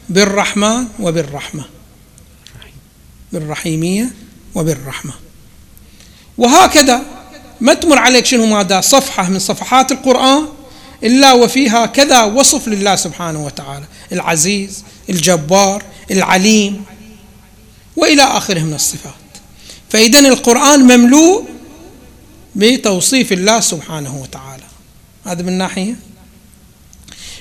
بالرحمن 0.09 0.85
وبالرحمة. 0.99 1.63
بالرحيمية 3.33 4.11
وبالرحمة. 4.55 5.13
وهكذا 6.37 7.01
ما 7.61 7.73
تمر 7.73 7.99
عليك 7.99 8.25
شنو 8.25 8.45
ماذا؟ 8.45 8.81
صفحة 8.81 9.29
من 9.29 9.39
صفحات 9.39 9.91
القرآن 9.91 10.45
إلا 11.03 11.33
وفيها 11.33 11.85
كذا 11.85 12.23
وصف 12.23 12.67
لله 12.67 12.95
سبحانه 12.95 13.45
وتعالى. 13.45 13.85
العزيز 14.11 14.83
الجبار 15.09 15.83
العليم 16.11 16.85
وإلى 17.95 18.23
آخره 18.23 18.59
من 18.59 18.73
الصفات. 18.73 19.28
فاذا 19.89 20.19
القرآن 20.19 20.79
مملوء 20.79 21.45
بتوصيف 22.55 23.33
الله 23.33 23.59
سبحانه 23.59 24.21
وتعالى. 24.21 24.63
هذا 25.25 25.41
من 25.41 25.57
ناحية. 25.57 25.95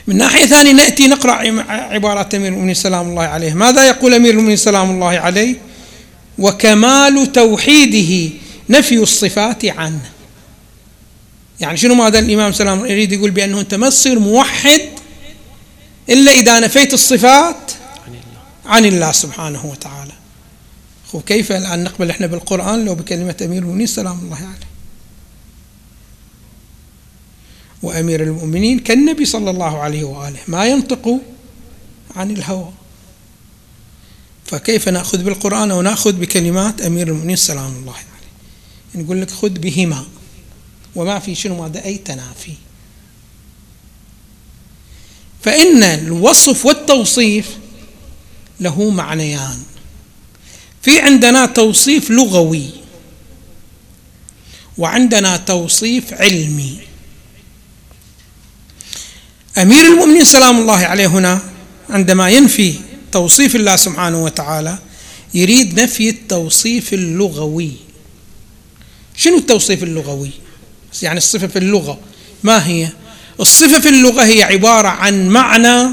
من 0.07 0.17
ناحية 0.17 0.47
ثانية 0.47 0.73
نأتي 0.73 1.07
نقرأ 1.07 1.33
عبارات 1.71 2.35
أمير 2.35 2.49
المؤمنين 2.49 2.75
سلام 2.75 3.09
الله 3.09 3.23
عليه. 3.23 3.55
ماذا 3.55 3.89
يقول 3.89 4.15
أمير 4.15 4.31
المؤمنين 4.31 4.57
سلام 4.57 4.91
الله 4.91 5.19
عليه؟ 5.19 5.57
وكمال 6.39 7.33
توحيده 7.33 8.35
نفي 8.69 8.95
الصفات 8.99 9.65
عنه. 9.65 10.11
يعني 11.61 11.77
شنو 11.77 11.95
ماذا 11.95 12.19
الإمام 12.19 12.53
سلام 12.53 12.87
يريد 12.87 13.13
يقول 13.13 13.31
بأنه 13.31 13.61
أنت 13.61 13.75
ما 13.75 13.89
تصير 13.89 14.19
موحد 14.19 14.81
إلا 16.09 16.33
إذا 16.33 16.61
نفيت 16.61 16.95
الصفات 16.95 17.73
عن 18.67 18.85
الله 18.85 19.13
سبحانه 19.13 19.67
وتعالى. 19.67 20.13
وكيف 21.15 21.53
الآن 21.53 21.85
نقبل 21.85 22.11
إحنا 22.11 22.27
بالقرآن 22.27 22.85
لو 22.85 22.95
بكلمة 22.95 23.37
أمير 23.43 23.63
المؤمنين؟ 23.63 23.87
سلام 23.87 24.19
الله 24.19 24.37
عليه. 24.37 24.69
وأمير 27.83 28.23
المؤمنين 28.23 28.79
كالنبي 28.79 29.25
صلى 29.25 29.51
الله 29.51 29.79
عليه 29.79 30.05
وآله 30.05 30.39
ما 30.49 30.67
ينطق 30.67 31.21
عن 32.17 32.31
الهوى. 32.31 32.73
فكيف 34.45 34.89
نأخذ 34.89 35.23
بالقرآن 35.23 35.71
أو 35.71 35.83
نأخذ 35.83 36.13
بكلمات 36.13 36.81
أمير 36.81 37.09
المؤمنين؟ 37.09 37.37
سلام 37.37 37.77
الله 37.77 37.95
عليه. 37.95 39.05
نقول 39.05 39.23
لك 39.23 39.31
خذ 39.31 39.51
بهما. 39.51 40.05
وما 40.95 41.19
في 41.19 41.35
شنو 41.35 41.63
ماذا 41.63 41.85
اي 41.85 41.99
تنافي 41.99 42.53
فإن 45.43 45.83
الوصف 45.83 46.67
والتوصيف 46.67 47.59
له 48.61 48.91
معنيان. 48.91 49.63
في 50.83 51.01
عندنا 51.01 51.47
توصيف 51.47 52.11
لغوي 52.11 52.71
وعندنا 54.79 55.37
توصيف 55.37 56.15
علمي. 56.15 56.79
أمير 59.59 59.87
المؤمنين 59.87 60.25
سلام 60.25 60.59
الله 60.59 60.79
عليه 60.79 61.07
هنا 61.07 61.43
عندما 61.91 62.29
ينفي 62.31 62.75
توصيف 63.13 63.57
الله 63.57 63.77
سبحانه 63.77 64.25
وتعالى 64.25 64.79
يريد 65.35 65.81
نفي 65.81 66.09
التوصيف 66.09 66.95
اللغوي. 66.95 67.73
شنو 69.17 69.39
التوصيف 69.39 69.83
اللغوي؟ 69.83 70.31
يعني 71.03 71.19
الصفة 71.19 71.47
في 71.47 71.59
اللغة 71.59 71.99
ما 72.43 72.67
هي؟ 72.67 72.89
الصفة 73.41 73.81
في 73.81 73.89
اللغة 73.89 74.25
هي 74.25 74.43
عبارة 74.43 74.89
عن 74.89 75.29
معنى 75.29 75.91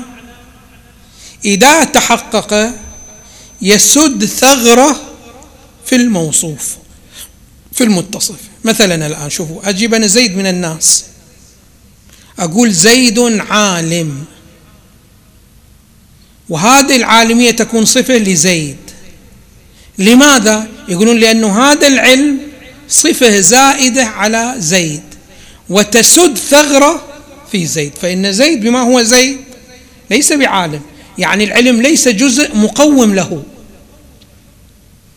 إذا 1.45 1.83
تحقق 1.83 2.73
يسد 3.61 4.25
ثغرة 4.25 5.01
في 5.85 5.95
الموصوف 5.95 6.75
في 7.71 7.83
المتصف. 7.83 8.35
مثلا 8.63 9.07
الآن 9.07 9.29
شوفوا 9.29 9.69
أجيب 9.69 9.93
أنا 9.93 10.07
زيد 10.07 10.37
من 10.37 10.45
الناس. 10.47 11.05
أقول 12.39 12.71
زيد 12.71 13.19
عالم. 13.19 14.25
وهذه 16.49 16.95
العالمية 16.95 17.51
تكون 17.51 17.85
صفة 17.85 18.17
لزيد. 18.17 18.77
لماذا؟ 19.97 20.67
يقولون 20.87 21.19
لأنه 21.19 21.61
هذا 21.61 21.87
العلم 21.87 22.37
صفة 22.89 23.39
زائدة 23.39 24.05
على 24.05 24.55
زيد. 24.57 25.03
وتسد 25.69 26.37
ثغرة 26.37 27.05
في 27.51 27.65
زيد. 27.65 27.93
فإن 28.01 28.33
زيد 28.33 28.61
بما 28.61 28.81
هو 28.81 29.01
زيد 29.01 29.37
ليس 30.09 30.33
بعالم. 30.33 30.81
يعني 31.17 31.43
العلم 31.43 31.81
ليس 31.81 32.07
جزء 32.07 32.55
مقوم 32.55 33.15
له. 33.15 33.43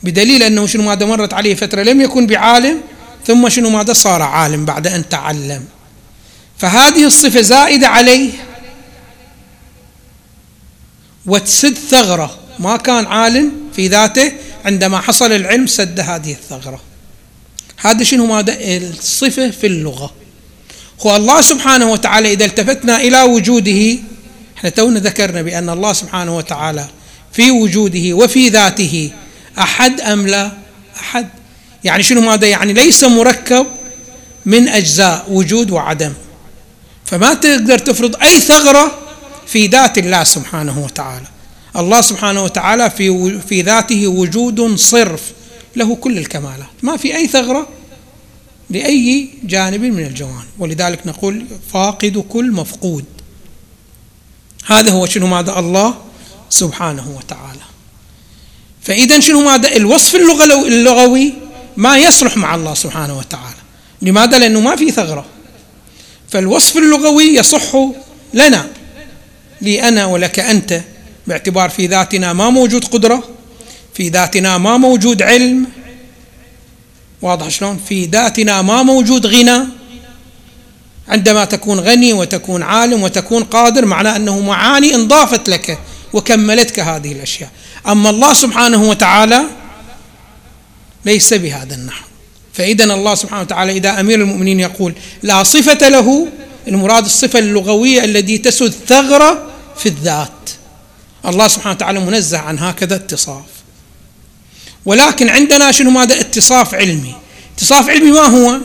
بدليل 0.03 0.43
أنه 0.43 0.67
شنو 0.67 0.83
ماذا 0.83 1.07
مرت 1.07 1.33
عليه 1.35 1.55
فترة 1.55 1.83
لم 1.83 2.01
يكن 2.01 2.27
بعالم 2.27 2.81
ثم 3.27 3.49
شنو 3.49 3.71
ماذا 3.71 3.93
صار 3.93 4.23
عالم 4.23 4.65
بعد 4.65 4.87
أن 4.87 5.09
تعلم. 5.09 5.65
فهذه 6.59 7.07
الصفة 7.07 7.41
زائدة 7.41 7.89
عليه. 7.89 8.31
وتسد 11.27 11.75
ثغرة. 11.75 12.39
ما 12.59 12.77
كان 12.77 13.07
عالم 13.07 13.53
في 13.77 13.89
ذاته 13.89 14.33
عندما 14.65 15.01
حصل 15.01 15.33
العلم 15.33 15.67
سد 15.67 16.01
هذه 16.01 16.33
الثغرة. 16.33 16.81
هذا 17.77 18.05
شنو 18.05 18.27
ماذا؟ 18.27 18.57
الصفة 18.61 19.51
في 19.51 19.67
اللغة. 19.67 20.15
هو 21.01 21.17
الله 21.17 21.41
سبحانه 21.41 21.93
وتعالى 21.93 22.33
إذا 22.33 22.45
التفتنا 22.45 22.97
إلى 22.97 23.23
وجوده 23.23 23.99
إحنا 24.59 24.71
تونا 24.71 25.01
ذكرنا 25.01 25.43
بأن 25.43 25.71
الله 25.71 25.93
سبحانه 25.93 26.37
وتعالى 26.37 26.87
في 27.33 27.51
وجوده 27.51 28.13
وفي 28.13 28.49
ذاته 28.49 29.11
أحد 29.59 30.01
أم 30.01 30.27
لا؟ 30.27 30.53
أحد. 31.01 31.29
يعني 31.85 32.03
شنو 32.03 32.21
ماذا؟ 32.21 32.47
يعني 32.47 32.73
ليس 32.73 33.05
مركب 33.05 33.67
من 34.47 34.69
أجزاء 34.69 35.27
وجود 35.31 35.71
وعدم. 35.71 36.13
فما 37.05 37.35
تقدر 37.35 37.79
تفرض 37.79 38.17
أي 38.23 38.41
ثغرة 38.41 38.99
في 39.47 39.67
ذات 39.67 39.99
الله 39.99 40.25
سبحانه 40.25 40.85
وتعالى. 40.85 41.27
الله 41.77 42.01
سبحانه 42.01 42.43
وتعالى 42.43 42.91
في 42.91 43.39
في 43.49 43.63
ذاته 43.63 44.09
وجود 44.09 44.75
صرف 44.75 45.23
له 45.77 45.97
كل 45.97 46.19
الكمالات. 46.19 46.69
ما 46.83 46.97
في 46.97 47.17
أي 47.17 47.29
ثغرة 47.29 47.69
لأي 48.71 49.29
جانب 49.45 49.81
من 49.81 50.07
الجوانب. 50.07 50.49
ولذلك 50.59 51.07
نقول 51.07 51.45
فاقد 51.73 52.25
كل 52.29 52.53
مفقود. 52.53 53.05
هذا 54.69 54.91
هو 54.91 55.07
شنو 55.07 55.27
ماذا 55.27 55.59
الله 55.59 55.95
سبحانه 56.51 57.15
وتعالى. 57.17 57.67
فإذا 58.83 59.21
شنو 59.21 59.41
ماذا؟ 59.41 59.77
الوصف 59.77 60.15
اللغوي 60.15 61.33
ما 61.77 61.97
يصلح 61.97 62.37
مع 62.37 62.55
الله 62.55 62.75
سبحانه 62.75 63.19
وتعالى. 63.19 63.61
لماذا؟ 64.03 64.39
لأنه 64.39 64.61
ما 64.61 64.77
في 64.77 64.91
ثغرة. 64.91 65.25
فالوصف 66.29 66.77
اللغوي 66.77 67.25
يصح 67.25 67.77
لنا. 68.35 68.67
لي 69.61 69.89
أنا 69.89 70.07
ولك 70.07 70.41
أنت 70.41 70.81
باعتبار 71.27 71.71
في 71.71 71.87
ذاتنا 71.87 72.33
ما 72.33 72.51
موجود 72.51 72.85
قدرة 72.85 73.29
في 73.95 74.09
ذاتنا 74.09 74.59
ما 74.59 74.77
موجود 74.77 75.23
علم. 75.23 75.67
واضح 77.23 77.49
شلون؟ 77.49 77.81
في 77.89 78.05
ذاتنا 78.05 78.63
ما 78.63 78.83
موجود 78.83 79.27
غنى. 79.27 79.78
عندما 81.09 81.45
تكون 81.45 81.81
غني 81.81 82.13
وتكون 82.13 82.63
عالم 82.63 83.03
وتكون 83.03 83.45
قادر 83.45 83.85
معناه 83.85 84.17
أنه 84.17 84.41
معاني 84.41 84.95
انضافت 84.95 85.49
لك 85.49 85.79
وكملتك 86.13 86.81
هذه 86.81 87.13
الأشياء. 87.13 87.51
أما 87.87 88.11
الله 88.11 88.35
سبحانه 88.35 88.83
وتعالى 88.83 89.43
ليس 91.05 91.35
بهذا 91.35 91.75
النحو. 91.75 92.05
فإذا 92.53 92.85
الله 92.85 93.15
سبحانه 93.15 93.43
وتعالى 93.43 93.73
إذا 93.73 94.01
أمير 94.01 94.21
المؤمنين 94.21 94.61
يقول 94.61 94.95
لا 95.23 95.43
صفة 95.43 95.89
له 95.89 96.29
المراد 96.69 97.05
الصفة 97.05 97.39
اللغوية 97.39 98.05
التي 98.05 98.39
تسد 98.39 98.75
ثغرة 98.87 99.51
في 99.77 99.87
الذات. 99.87 100.51
الله 101.27 101.49
سبحانه 101.49 101.75
وتعالى 101.75 102.01
منزه 102.01 102.39
عن 102.39 102.59
هكذا 102.59 102.95
اتصاف. 102.95 103.45
ولكن 104.87 105.29
عندنا 105.29 105.73
شنو 105.73 105.91
ماذا؟ 105.91 106.21
اتصاف 106.21 106.75
علمي. 106.75 107.15
اتصاف 107.57 107.91
علمي 107.91 108.11
ما 108.11 108.27
هو؟ 108.27 108.59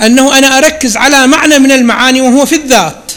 أنه 0.00 0.38
أنا 0.38 0.58
أركز 0.58 0.96
على 0.96 1.26
معنى 1.26 1.58
من 1.58 1.72
المعاني 1.72 2.20
وهو 2.20 2.46
في 2.46 2.54
الذات. 2.54 3.12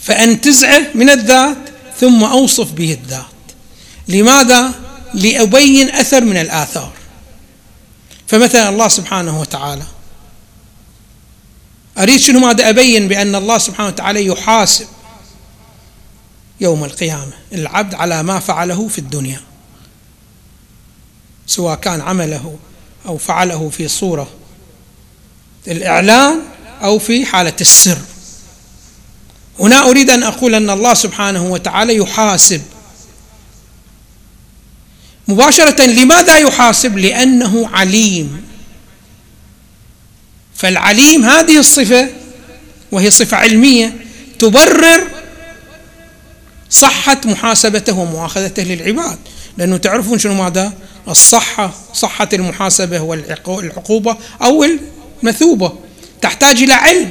فأنتزعه 0.00 0.86
من 0.94 1.10
الذات 1.10 1.56
ثم 2.00 2.24
أوصف 2.24 2.72
به 2.72 2.92
الذات. 2.92 3.24
لماذا؟ 4.08 4.72
لأبين 5.14 5.90
أثر 5.90 6.24
من 6.24 6.36
الآثار. 6.36 6.92
فمثلا 8.26 8.68
الله 8.68 8.88
سبحانه 8.88 9.40
وتعالى. 9.40 9.84
أريد 11.98 12.20
شنو 12.20 12.38
ماذا 12.38 12.68
أبين 12.68 13.08
بأن 13.08 13.34
الله 13.34 13.58
سبحانه 13.58 13.88
وتعالى 13.88 14.26
يحاسب 14.26 14.86
يوم 16.60 16.84
القيامة 16.84 17.32
العبد 17.52 17.94
على 17.94 18.22
ما 18.22 18.38
فعله 18.38 18.88
في 18.88 18.98
الدنيا. 18.98 19.40
سواء 21.46 21.76
كان 21.76 22.00
عمله 22.00 22.58
أو 23.06 23.18
فعله 23.18 23.70
في 23.70 23.88
صورة. 23.88 24.28
الإعلان 25.68 26.40
أو 26.82 26.98
في 26.98 27.26
حالة 27.26 27.52
السر. 27.60 27.98
هنا 29.60 29.90
أريد 29.90 30.10
أن 30.10 30.22
أقول 30.22 30.54
أن 30.54 30.70
الله 30.70 30.94
سبحانه 30.94 31.44
وتعالى 31.44 31.96
يحاسب. 31.96 32.62
مباشرة 35.28 35.86
لماذا 35.86 36.36
يحاسب؟ 36.36 36.98
لأنه 36.98 37.68
عليم. 37.72 38.44
فالعليم 40.54 41.24
هذه 41.24 41.58
الصفة 41.58 42.08
وهي 42.92 43.10
صفة 43.10 43.36
علمية 43.36 43.96
تبرر 44.38 45.06
صحة 46.70 47.20
محاسبته 47.24 47.98
ومؤاخذته 47.98 48.62
للعباد. 48.62 49.18
لأنه 49.58 49.76
تعرفون 49.76 50.18
شنو 50.18 50.34
ماذا؟ 50.34 50.72
الصحة 51.08 51.74
صحة 51.94 52.28
المحاسبة 52.32 53.00
والعقوبة 53.46 54.16
أو 54.42 54.64
المثوبة 55.26 55.72
تحتاج 56.22 56.62
إلى 56.62 56.72
علم. 56.72 57.10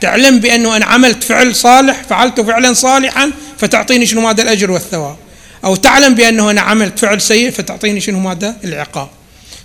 تعلم 0.00 0.38
بأنه 0.38 0.76
أنا 0.76 0.84
عملت 0.84 1.24
فعل 1.24 1.54
صالح 1.54 2.02
فعلت 2.10 2.40
فعلا 2.40 2.72
صالحا 2.72 3.30
فتعطيني 3.58 4.06
شنو 4.06 4.20
ماذا 4.20 4.42
الأجر 4.42 4.70
والثواب. 4.70 5.16
أو 5.64 5.76
تعلم 5.76 6.14
بأنه 6.14 6.50
أنا 6.50 6.60
عملت 6.60 6.98
فعل 6.98 7.20
سيء 7.20 7.50
فتعطيني 7.50 8.00
شنو 8.00 8.18
ماذا 8.18 8.56
العقاب. 8.64 9.08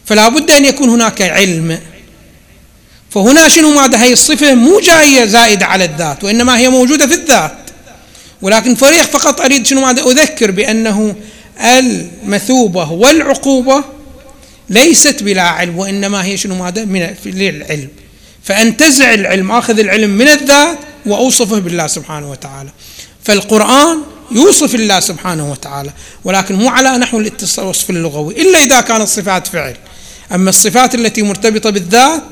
فلا 0.05 0.29
بد 0.29 0.51
أن 0.51 0.65
يكون 0.65 0.89
هناك 0.89 1.21
علم. 1.21 1.79
فهنا 3.09 3.49
شنو 3.49 3.73
ماذا 3.81 4.03
هي 4.03 4.13
الصفة 4.13 4.53
مو 4.53 4.79
جاية 4.79 5.25
زائدة 5.25 5.65
على 5.65 5.85
الذات 5.85 6.23
وإنما 6.23 6.57
هي 6.57 6.69
موجودة 6.69 7.07
في 7.07 7.13
الذات. 7.13 7.57
ولكن 8.41 8.75
فريق 8.75 9.03
فقط 9.03 9.41
أريد 9.41 9.67
شنو 9.67 9.81
ماذا 9.81 10.01
أذكر 10.01 10.51
بأنه 10.51 11.15
المثوبة 11.61 12.91
والعقوبة 12.91 13.83
ليست 14.69 15.23
بلا 15.23 15.41
علم 15.41 15.77
وإنما 15.77 16.25
هي 16.25 16.37
شنو 16.37 16.55
ماذا؟ 16.55 16.85
من 16.85 17.15
العلم 17.25 17.89
فأنتزع 18.43 19.13
العلم 19.13 19.51
أخذ 19.51 19.79
العلم 19.79 20.09
من 20.09 20.27
الذات 20.27 20.77
وأوصفه 21.05 21.59
بالله 21.59 21.87
سبحانه 21.87 22.31
وتعالى. 22.31 22.69
فالقرآن 23.23 23.97
يوصف 24.31 24.75
الله 24.75 24.99
سبحانه 24.99 25.51
وتعالى 25.51 25.91
ولكن 26.23 26.55
مو 26.55 26.69
على 26.69 26.97
نحو 26.97 27.19
الوصف 27.59 27.89
اللغوي 27.89 28.41
إلا 28.41 28.63
إذا 28.63 28.81
كانت 28.81 29.07
صفات 29.07 29.47
فعل. 29.47 29.75
أما 30.33 30.49
الصفات 30.49 30.95
التي 30.95 31.21
مرتبطة 31.21 31.69
بالذات 31.69 32.23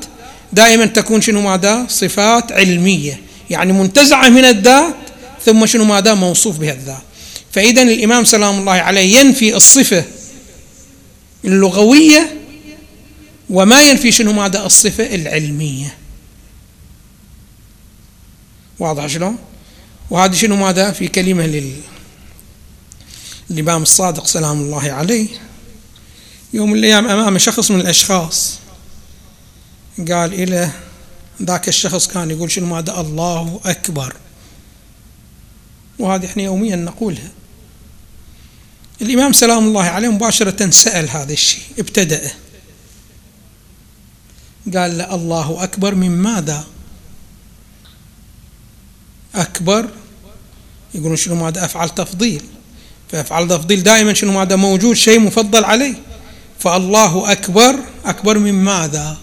دائما 0.52 0.86
تكون 0.86 1.20
شنو 1.20 1.40
ماذا؟ 1.40 1.86
صفات 1.88 2.52
علمية. 2.52 3.20
يعني 3.50 3.72
منتزعة 3.72 4.28
من 4.28 4.44
الذات 4.44 4.94
ثم 5.46 5.66
شنو 5.66 5.84
ماذا؟ 5.84 6.14
موصوف 6.14 6.58
بها 6.58 6.72
الذات. 6.72 7.02
فإذا 7.52 7.82
الإمام 7.82 8.24
سلام 8.24 8.58
الله 8.58 8.72
عليه 8.72 9.18
ينفي 9.18 9.56
الصفة 9.56 10.04
اللغوية 11.44 12.40
وما 13.50 13.82
ينفي 13.82 14.12
شنو 14.12 14.32
ماذا 14.32 14.66
الصفة 14.66 15.14
العلمية. 15.14 15.96
واضح 18.78 19.06
شلون؟ 19.06 19.38
وهذه 20.10 20.34
شنو 20.34 20.56
ماذا 20.56 20.90
في 20.90 21.08
كلمة 21.08 21.46
لل 21.46 21.72
الإمام 23.50 23.82
الصادق 23.82 24.26
سلام 24.26 24.60
الله 24.60 24.92
عليه. 24.92 25.28
يوم 26.52 26.70
من 26.70 26.78
الأيام 26.78 27.08
أمام 27.08 27.38
شخص 27.38 27.70
من 27.70 27.80
الأشخاص 27.80 28.58
قال 29.98 30.34
إلى 30.34 30.70
ذاك 31.42 31.68
الشخص 31.68 32.06
كان 32.08 32.30
يقول 32.30 32.52
شنو 32.52 32.66
ماذا 32.66 33.00
الله 33.00 33.60
أكبر. 33.64 34.16
وهذه 35.98 36.26
إحنا 36.26 36.42
يوميا 36.42 36.76
نقولها. 36.76 37.30
الإمام 39.02 39.32
سلام 39.32 39.66
الله 39.68 39.82
عليه 39.82 40.08
مباشرة 40.08 40.70
سأل 40.70 41.10
هذا 41.10 41.32
الشيء 41.32 41.62
ابتدأ. 41.78 42.30
قال 44.74 44.98
له 44.98 45.14
الله 45.14 45.64
أكبر 45.64 45.94
من 45.94 46.10
ماذا؟ 46.10 46.64
أكبر؟ 49.34 49.88
يقولون 50.94 51.16
شنو 51.16 51.34
ماذا؟ 51.34 51.64
أفعل 51.64 51.90
تفضيل. 51.90 52.42
فأفعل 53.12 53.48
تفضيل 53.48 53.82
دائما 53.82 54.14
شنو 54.14 54.32
ماذا؟ 54.32 54.56
موجود 54.56 54.96
شيء 54.96 55.20
مفضل 55.20 55.64
عليه. 55.64 55.94
فالله 56.58 57.32
أكبر 57.32 57.78
أكبر 58.04 58.38
من 58.38 58.54
ماذا؟ 58.54 59.18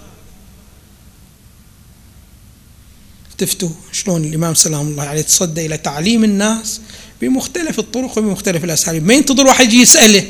تفتوا 3.38 3.70
شلون 3.92 4.24
الإمام 4.24 4.54
سلام 4.54 4.88
الله 4.88 5.04
عليه 5.04 5.22
تصدى 5.22 5.66
إلى 5.66 5.78
تعليم 5.78 6.24
الناس 6.24 6.82
بمختلف 7.22 7.80
الطرق 7.80 8.18
وبمختلف 8.18 8.64
الأساليب. 8.64 9.08
ما 9.08 9.14
ينتظر 9.14 9.48
واحد 9.48 9.66
يجي 9.66 9.82
يسأله 9.82 10.24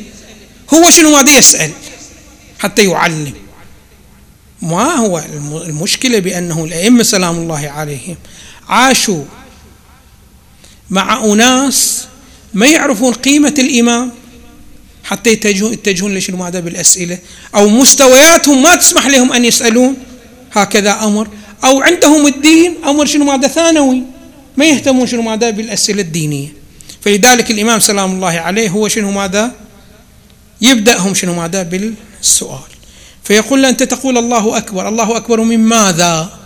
هو 0.73 0.89
شنو 0.89 1.11
ماذا 1.11 1.37
يسأل؟ 1.37 1.71
حتى 2.59 2.83
يعلم. 2.83 3.33
ما 4.61 4.95
هو 4.95 5.23
المشكلة 5.65 6.19
بأنه 6.19 6.65
الأئمة 6.65 7.03
سلام 7.03 7.35
الله 7.35 7.69
عليهم 7.69 8.15
عاشوا 8.69 9.23
مع 10.89 11.25
أناس 11.25 12.05
ما 12.53 12.67
يعرفون 12.67 13.13
قيمة 13.13 13.55
الإمام 13.59 14.11
حتى 15.03 15.29
يتجهون 15.29 15.73
يتجهون 15.73 16.15
لشنو 16.15 16.37
ماذا 16.37 16.59
بالأسئلة 16.59 17.17
أو 17.55 17.69
مستوياتهم 17.69 18.63
ما 18.63 18.75
تسمح 18.75 19.07
لهم 19.07 19.33
أن 19.33 19.45
يسألون. 19.45 19.97
هكذا 20.51 21.03
أمر. 21.03 21.27
أو 21.63 21.81
عندهم 21.81 22.27
الدين 22.27 22.75
أمر 22.85 23.05
شنو 23.05 23.25
ماذا 23.25 23.47
ثانوي 23.47 24.03
ما 24.57 24.65
يهتمون 24.65 25.07
شنو 25.07 25.21
ماذا 25.21 25.49
بالأسئلة 25.49 26.01
الدينية. 26.01 26.60
فلذلك 27.01 27.51
الإمام 27.51 27.79
سلام 27.79 28.11
الله 28.11 28.39
عليه 28.39 28.69
هو 28.69 28.87
شنو 28.87 29.11
ماذا؟ 29.11 29.51
يبدأهم 30.61 31.13
شنو 31.13 31.33
ماذا؟ 31.33 31.63
بالسؤال. 31.63 32.71
فيقول 33.23 33.61
له 33.61 33.69
أنت 33.69 33.83
تقول 33.83 34.17
الله 34.17 34.57
أكبر. 34.57 34.87
الله 34.89 35.17
أكبر 35.17 35.41
من 35.41 35.59
ماذا؟ 35.59 36.39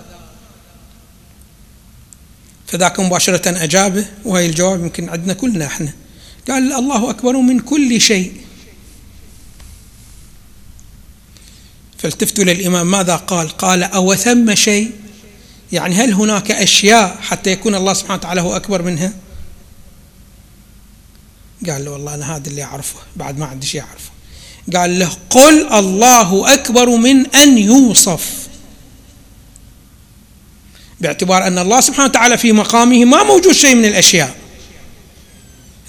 فذاك 2.68 3.00
مباشرة 3.00 3.64
أجابه 3.64 4.06
وهي 4.26 4.46
الجواب 4.46 4.80
يمكن 4.80 5.10
عندنا 5.10 5.34
كلنا 5.34 5.66
إحنا. 5.66 5.94
قال 6.50 6.74
الله 6.74 7.10
أكبر 7.10 7.38
من 7.38 7.60
كل 7.60 8.02
شيء. 8.02 8.34
فالتفتوا 11.98 12.44
للإمام 12.44 12.92
ماذا 12.92 13.16
قال؟ 13.16 13.50
قال 13.50 13.84
أو 13.84 14.16
ثم 14.16 14.56
شيء؟ 14.56 14.92
يعني 15.72 15.96
هل 15.96 16.14
هناك 16.14 16.52
أشياء 16.52 17.18
حتى 17.22 17.52
يكون 17.52 17.76
الله 17.76 17.94
سبحانه 17.94 18.20
وتعالى 18.20 18.42
هو 18.42 18.56
أكبر 18.56 18.82
منها؟ 18.82 19.14
قال 21.70 21.86
له 21.86 21.92
والله 21.92 22.14
أنا 22.14 22.36
هذا 22.36 22.50
اللي 22.50 22.64
أعرفه 22.64 23.00
بعد 23.16 23.38
ما 23.38 23.46
عندي 23.46 23.68
شيء 23.68 23.82
أعرفه. 23.82 24.12
قال 24.74 25.00
له 25.00 25.10
قل 25.30 25.74
الله 25.74 26.54
أكبر 26.54 26.90
من 26.90 27.36
أن 27.36 27.58
يوصف. 27.58 28.48
باعتبار 31.02 31.48
أن 31.48 31.60
الله 31.60 31.82
سبحانه 31.82 32.10
وتعالى 32.10 32.38
في 32.38 32.52
مقامه 32.52 33.06
ما 33.06 33.24
موجود 33.24 33.54
شيء 33.54 33.76
من 33.76 33.86
الأشياء. 33.86 34.36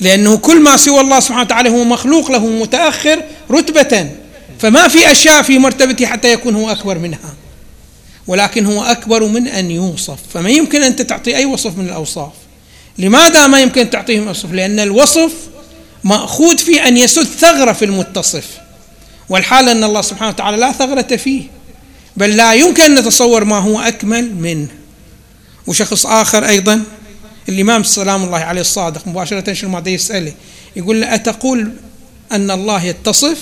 لأنه 0.01 0.37
كل 0.37 0.61
ما 0.61 0.77
سوى 0.77 1.01
الله 1.01 1.21
سبحانه 1.21 1.43
وتعالى 1.43 1.69
هو 1.69 1.85
مخلوق 1.85 2.31
له 2.31 2.47
متأخر 2.47 3.23
رتبة. 3.51 4.11
فما 4.59 4.89
في 4.89 5.13
أشياء 5.13 5.43
في 5.43 5.59
مرتبته 5.59 6.07
حتى 6.07 6.33
يكون 6.33 6.55
هو 6.55 6.71
أكبر 6.71 6.99
منها. 6.99 7.35
ولكن 8.27 8.67
هو 8.67 8.83
أكبر 8.83 9.25
من 9.25 9.49
أن 9.49 9.71
يوصف. 9.71 10.19
فما 10.35 10.51
يمكن 10.51 10.83
أن 10.83 10.97
تعطي 10.97 11.37
أي 11.37 11.47
وصف 11.47 11.79
من 11.79 11.87
الأوصاف. 11.87 12.33
لماذا 12.99 13.47
ما 13.47 13.61
يمكن 13.61 13.91
تعطيه 13.91 14.21
وصف 14.21 14.53
لأن 14.53 14.81
الوصف 14.81 15.33
مأخوذ 16.05 16.59
في 16.59 16.89
أن 16.89 16.97
يسد 16.97 17.25
ثغرة 17.25 17.73
في 17.73 17.85
المتصف. 17.85 18.59
والحال 19.29 19.69
أن 19.69 19.85
الله 19.85 20.01
سبحانه 20.01 20.29
وتعالى 20.29 20.57
لا 20.57 20.73
ثغرة 20.73 21.17
فيه. 21.17 21.43
بل 22.17 22.37
لا 22.37 22.55
يمكن 22.55 22.83
أن 22.83 22.95
نتصور 22.95 23.45
ما 23.45 23.59
هو 23.59 23.81
أكمل 23.81 24.35
منه. 24.35 24.69
وشخص 25.67 26.07
آخر 26.07 26.49
أيضا 26.49 26.85
الإمام 27.49 27.83
سلام 27.83 28.25
الله 28.25 28.39
عليه 28.39 28.61
الصادق 28.61 29.09
مباشرة 29.09 29.53
شنو 29.53 29.71
ما 29.71 29.83
يسأله؟ 29.91 30.33
يقول 30.77 31.01
له 31.01 31.15
أتقول 31.15 31.73
أن 32.33 32.51
الله 32.51 32.85
يتصف؟ 32.85 33.39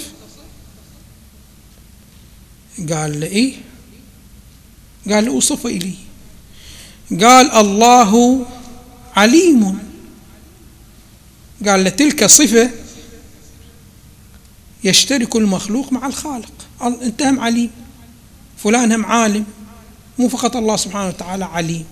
قال 2.91 3.21
له 3.21 3.27
إيه؟ 3.27 3.53
قال 5.11 5.27
أوصف 5.27 5.67
لي 5.67 5.95
قال 7.21 7.51
الله 7.51 8.47
عليم. 9.17 9.79
قال 11.67 11.85
له 11.85 11.91
تلك 11.91 12.27
صفة 12.27 12.71
يشترك 14.85 15.37
المخلوق 15.37 15.93
مع 15.93 16.07
الخالق. 16.07 16.53
أنت 16.83 17.23
هم 17.23 17.41
عليم 17.41 17.71
فلان 18.59 18.93
هم 18.93 19.07
عالم 19.07 19.45
مو 20.19 20.29
فقط 20.29 20.57
الله 20.57 20.77
سبحانه 20.77 21.09
وتعالى 21.09 21.45
عليم. 21.45 21.85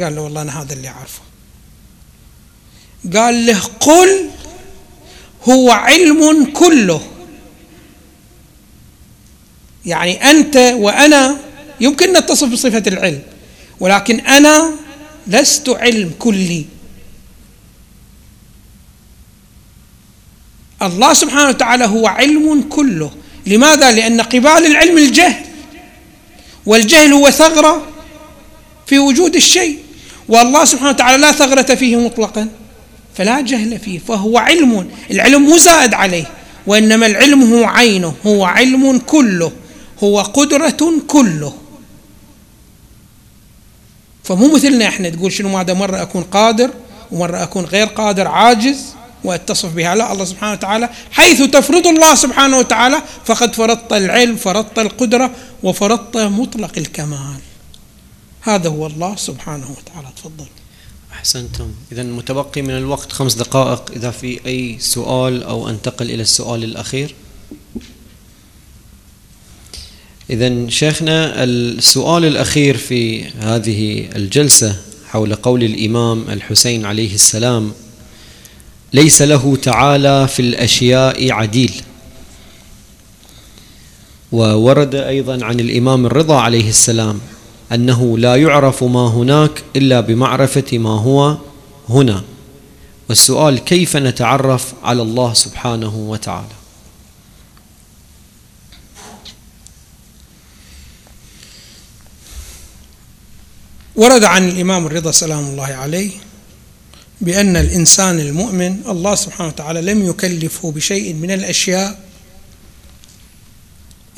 قال 0.00 0.14
له 0.14 0.20
والله 0.20 0.42
أنا 0.42 0.62
هذا 0.62 0.72
اللي 0.72 0.88
أعرفه. 0.88 1.22
قال 3.14 3.46
له 3.46 3.60
قل 3.80 4.30
هو 5.48 5.70
علم 5.70 6.44
كله. 6.44 7.00
يعني 9.86 10.30
أنت 10.30 10.56
وأنا 10.56 11.36
يمكن 11.80 12.12
نتصف 12.12 12.48
بصفة 12.48 12.82
العلم 12.86 13.22
ولكن 13.80 14.20
أنا 14.20 14.72
لست 15.26 15.68
علم 15.68 16.12
كلي. 16.18 16.66
الله 20.86 21.12
سبحانه 21.12 21.48
وتعالى 21.48 21.84
هو 21.84 22.06
علم 22.06 22.62
كله. 22.62 23.10
لماذا؟ 23.46 23.92
لأن 23.92 24.20
قبال 24.20 24.66
العلم 24.66 24.98
الجهل. 24.98 25.44
والجهل 26.66 27.12
هو 27.12 27.30
ثغرة 27.30 27.82
في 28.86 28.98
وجود 28.98 29.36
الشيء. 29.36 29.78
والله 30.28 30.64
سبحانه 30.64 30.90
وتعالى 30.90 31.18
لا 31.18 31.32
ثغرة 31.32 31.74
فيه 31.74 31.96
مطلقا. 31.96 32.48
فلا 33.14 33.40
جهل 33.40 33.78
فيه. 33.78 33.98
فهو 33.98 34.38
علم. 34.38 34.90
العلم 35.10 35.42
مو 35.42 35.56
زائد 35.56 35.94
عليه. 35.94 36.24
وإنما 36.66 37.06
العلم 37.06 37.54
هو 37.54 37.64
عينه. 37.64 38.14
هو 38.26 38.44
علم 38.44 38.98
كله. 38.98 39.52
هو 40.02 40.20
قدرة 40.20 40.92
كله. 41.08 41.54
فمو 44.24 44.54
مثلنا 44.54 44.88
إحنا 44.88 45.08
تقول 45.08 45.32
شنو 45.32 45.48
ماذا 45.48 45.74
مرة 45.74 46.02
أكون 46.02 46.22
قادر 46.22 46.70
ومرة 47.12 47.42
أكون 47.42 47.64
غير 47.64 47.86
قادر 47.86 48.28
عاجز. 48.28 48.93
واتصف 49.24 49.72
بها. 49.72 49.94
لا 49.94 50.12
الله 50.12 50.24
سبحانه 50.24 50.52
وتعالى 50.52 50.90
حيث 51.10 51.42
تفرض 51.42 51.86
الله 51.86 52.14
سبحانه 52.14 52.58
وتعالى 52.58 53.02
فقد 53.24 53.54
فرضت 53.54 53.92
العلم 53.92 54.36
فرضت 54.36 54.78
القدرة 54.78 55.30
وفرضت 55.62 56.16
مطلق 56.16 56.72
الكمال. 56.76 57.40
هذا 58.40 58.68
هو 58.68 58.86
الله 58.86 59.16
سبحانه 59.16 59.70
وتعالى. 59.70 60.08
تفضل. 60.16 60.46
أحسنتم. 61.12 61.72
إذا 61.92 62.02
متبقي 62.02 62.62
من 62.62 62.70
الوقت 62.70 63.12
خمس 63.12 63.34
دقائق. 63.34 63.90
إذا 63.96 64.10
في 64.10 64.40
أي 64.46 64.76
سؤال 64.78 65.42
أو 65.42 65.68
أنتقل 65.68 66.10
إلى 66.10 66.22
السؤال 66.22 66.64
الأخير. 66.64 67.14
إذا 70.30 70.68
شيخنا 70.68 71.44
السؤال 71.44 72.24
الأخير 72.24 72.76
في 72.76 73.24
هذه 73.24 74.08
الجلسة 74.16 74.76
حول 75.08 75.34
قول 75.34 75.64
الإمام 75.64 76.30
الحسين 76.30 76.84
عليه 76.84 77.14
السلام 77.14 77.72
ليس 78.94 79.22
له 79.22 79.56
تعالى 79.56 80.28
في 80.28 80.40
الأشياء 80.42 81.32
عديل. 81.32 81.82
وورد 84.32 84.94
أيضا 84.94 85.44
عن 85.44 85.60
الإمام 85.60 86.06
الرضا 86.06 86.40
عليه 86.40 86.68
السلام 86.68 87.20
أنه 87.72 88.18
لا 88.18 88.36
يعرف 88.36 88.84
ما 88.84 89.08
هناك 89.08 89.62
إلا 89.76 90.00
بمعرفة 90.00 90.78
ما 90.78 90.90
هو 90.90 91.36
هنا. 91.88 92.22
والسؤال 93.08 93.58
كيف 93.58 93.96
نتعرف 93.96 94.74
على 94.82 95.02
الله 95.02 95.34
سبحانه 95.34 95.96
وتعالى؟ 95.96 96.54
ورد 103.96 104.24
عن 104.24 104.48
الإمام 104.48 104.86
الرضا 104.86 105.10
سلام 105.10 105.44
الله 105.44 105.66
عليه 105.66 106.10
بأن 107.24 107.56
الإنسان 107.56 108.20
المؤمن 108.20 108.82
الله 108.86 109.14
سبحانه 109.14 109.48
وتعالى 109.48 109.80
لم 109.80 110.06
يكلفه 110.06 110.70
بشيء 110.70 111.14
من 111.14 111.30
الأشياء 111.30 112.00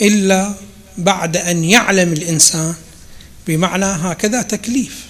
إلا 0.01 0.55
بعد 0.99 1.37
أن 1.37 1.65
يعلم 1.65 2.13
الإنسان 2.13 2.75
بمعنى 3.47 3.85
هكذا 3.85 4.43
تكليف. 4.43 5.07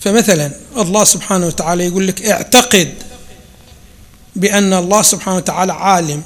فمثلا 0.00 0.52
الله 0.76 1.04
سبحانه 1.04 1.46
وتعالى 1.46 1.86
يقول 1.86 2.06
لك 2.06 2.22
اعتقد 2.22 2.94
بأن 4.36 4.72
الله 4.72 5.02
سبحانه 5.02 5.36
وتعالى 5.36 5.72
عالم. 5.72 6.22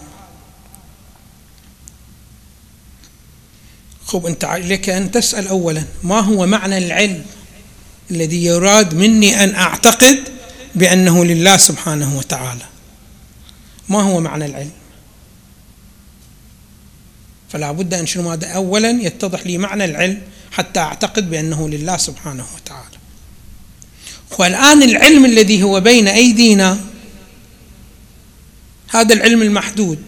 خب 4.06 4.26
أنت 4.26 4.44
عليك 4.44 4.88
أن 4.88 5.10
تسأل 5.10 5.48
أولا 5.48 5.84
ما 6.02 6.20
هو 6.20 6.46
معنى 6.46 6.78
العلم؟ 6.78 7.24
الذي 8.10 8.44
يراد 8.44 8.94
مني 8.94 9.44
أن 9.44 9.54
أعتقد 9.54 10.18
بأنه 10.74 11.24
لله 11.24 11.56
سبحانه 11.56 12.18
وتعالى. 12.18 12.64
ما 13.88 14.02
هو 14.02 14.20
معنى 14.20 14.46
العلم؟ 14.46 14.70
فلا 17.48 17.72
بد 17.72 17.94
أن 17.94 18.06
شنو 18.06 18.28
ماذا 18.28 18.46
أولا 18.46 18.90
يتضح 18.90 19.46
لي 19.46 19.58
معنى 19.58 19.84
العلم 19.84 20.22
حتى 20.52 20.80
أعتقد 20.80 21.30
بأنه 21.30 21.68
لله 21.68 21.96
سبحانه 21.96 22.46
وتعالى. 22.54 23.00
والآن 24.38 24.82
العلم 24.82 25.24
الذي 25.24 25.62
هو 25.62 25.80
بين 25.80 26.08
أيدينا 26.08 26.80
هذا 28.88 29.14
العلم 29.14 29.42
المحدود 29.42 30.02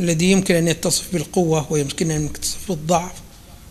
الذي 0.00 0.30
يمكن 0.30 0.54
أن 0.54 0.68
يتصف 0.68 1.12
بالقوة 1.12 1.72
ويمكن 1.72 2.10
أن 2.10 2.24
يتصف 2.24 2.68
بالضعف 2.68 3.12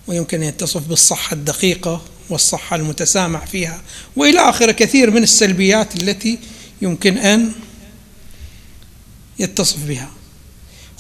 ويمكن 0.08 0.38
أن 0.38 0.50
يتصف 0.50 0.88
بالصحة 0.88 1.34
الدقيقة 1.34 2.02
والصحة 2.30 2.76
المتسامح 2.76 3.46
فيها. 3.46 3.82
وإلى 4.16 4.40
آخر 4.40 4.72
كثير 4.72 5.12
من 5.12 5.24
السلبيات 5.24 5.96
التي 5.96 6.40
يمكن 6.82 7.18
أن 7.18 7.52
يتصف 9.40 9.80
بها. 9.86 10.10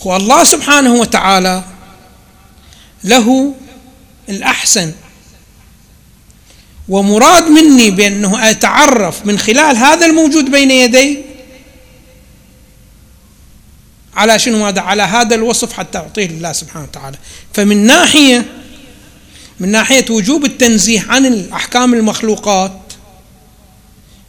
هو 0.01 0.15
الله 0.15 0.43
سبحانه 0.43 0.93
وتعالى 0.93 1.63
له 3.03 3.55
الأحسن. 4.29 4.93
ومراد 6.89 7.43
مني 7.43 7.91
بأنه 7.91 8.49
أتعرف 8.49 9.25
من 9.25 9.39
خلال 9.39 9.77
هذا 9.77 10.05
الموجود 10.05 10.51
بين 10.51 10.71
يدي 10.71 11.21
على 14.15 14.39
شنو 14.39 14.65
هذا؟ 14.65 14.81
على 14.81 15.03
هذا 15.03 15.35
الوصف 15.35 15.73
حتى 15.73 15.97
أعطيه 15.97 16.27
لله 16.27 16.51
سبحانه 16.51 16.85
وتعالى. 16.85 17.17
فمن 17.53 17.77
ناحية 17.77 18.62
من 19.59 19.69
ناحية 19.69 20.05
وجوب 20.09 20.45
التنزيه 20.45 21.05
عن 21.09 21.25
الأحكام 21.25 21.93
المخلوقات 21.93 22.79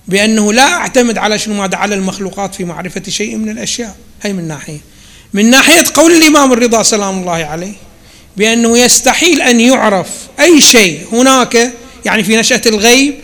بأنه 0.09 0.53
لا 0.53 0.73
أعتمد 0.73 1.19
على 1.19 1.39
شنو 1.39 1.55
ماذا 1.55 1.77
على 1.77 1.95
المخلوقات 1.95 2.55
في 2.55 2.65
معرفة 2.65 3.03
شيء 3.09 3.37
من 3.37 3.49
الأشياء. 3.49 3.97
هي 4.23 4.33
من 4.33 4.49
ناحية. 4.49 4.79
من 5.33 5.51
ناحية 5.51 5.85
قول 5.95 6.13
الإمام 6.13 6.53
الرضا 6.53 6.83
سلام 6.83 7.19
الله 7.19 7.33
عليه 7.33 7.75
بأنه 8.37 8.79
يستحيل 8.79 9.43
أن 9.43 9.61
يعرف 9.61 10.09
أي 10.41 10.61
شيء 10.61 11.07
هناك 11.13 11.73
يعني 12.05 12.25
في 12.25 12.37
نشأة 12.37 12.63
الغيب 12.67 13.15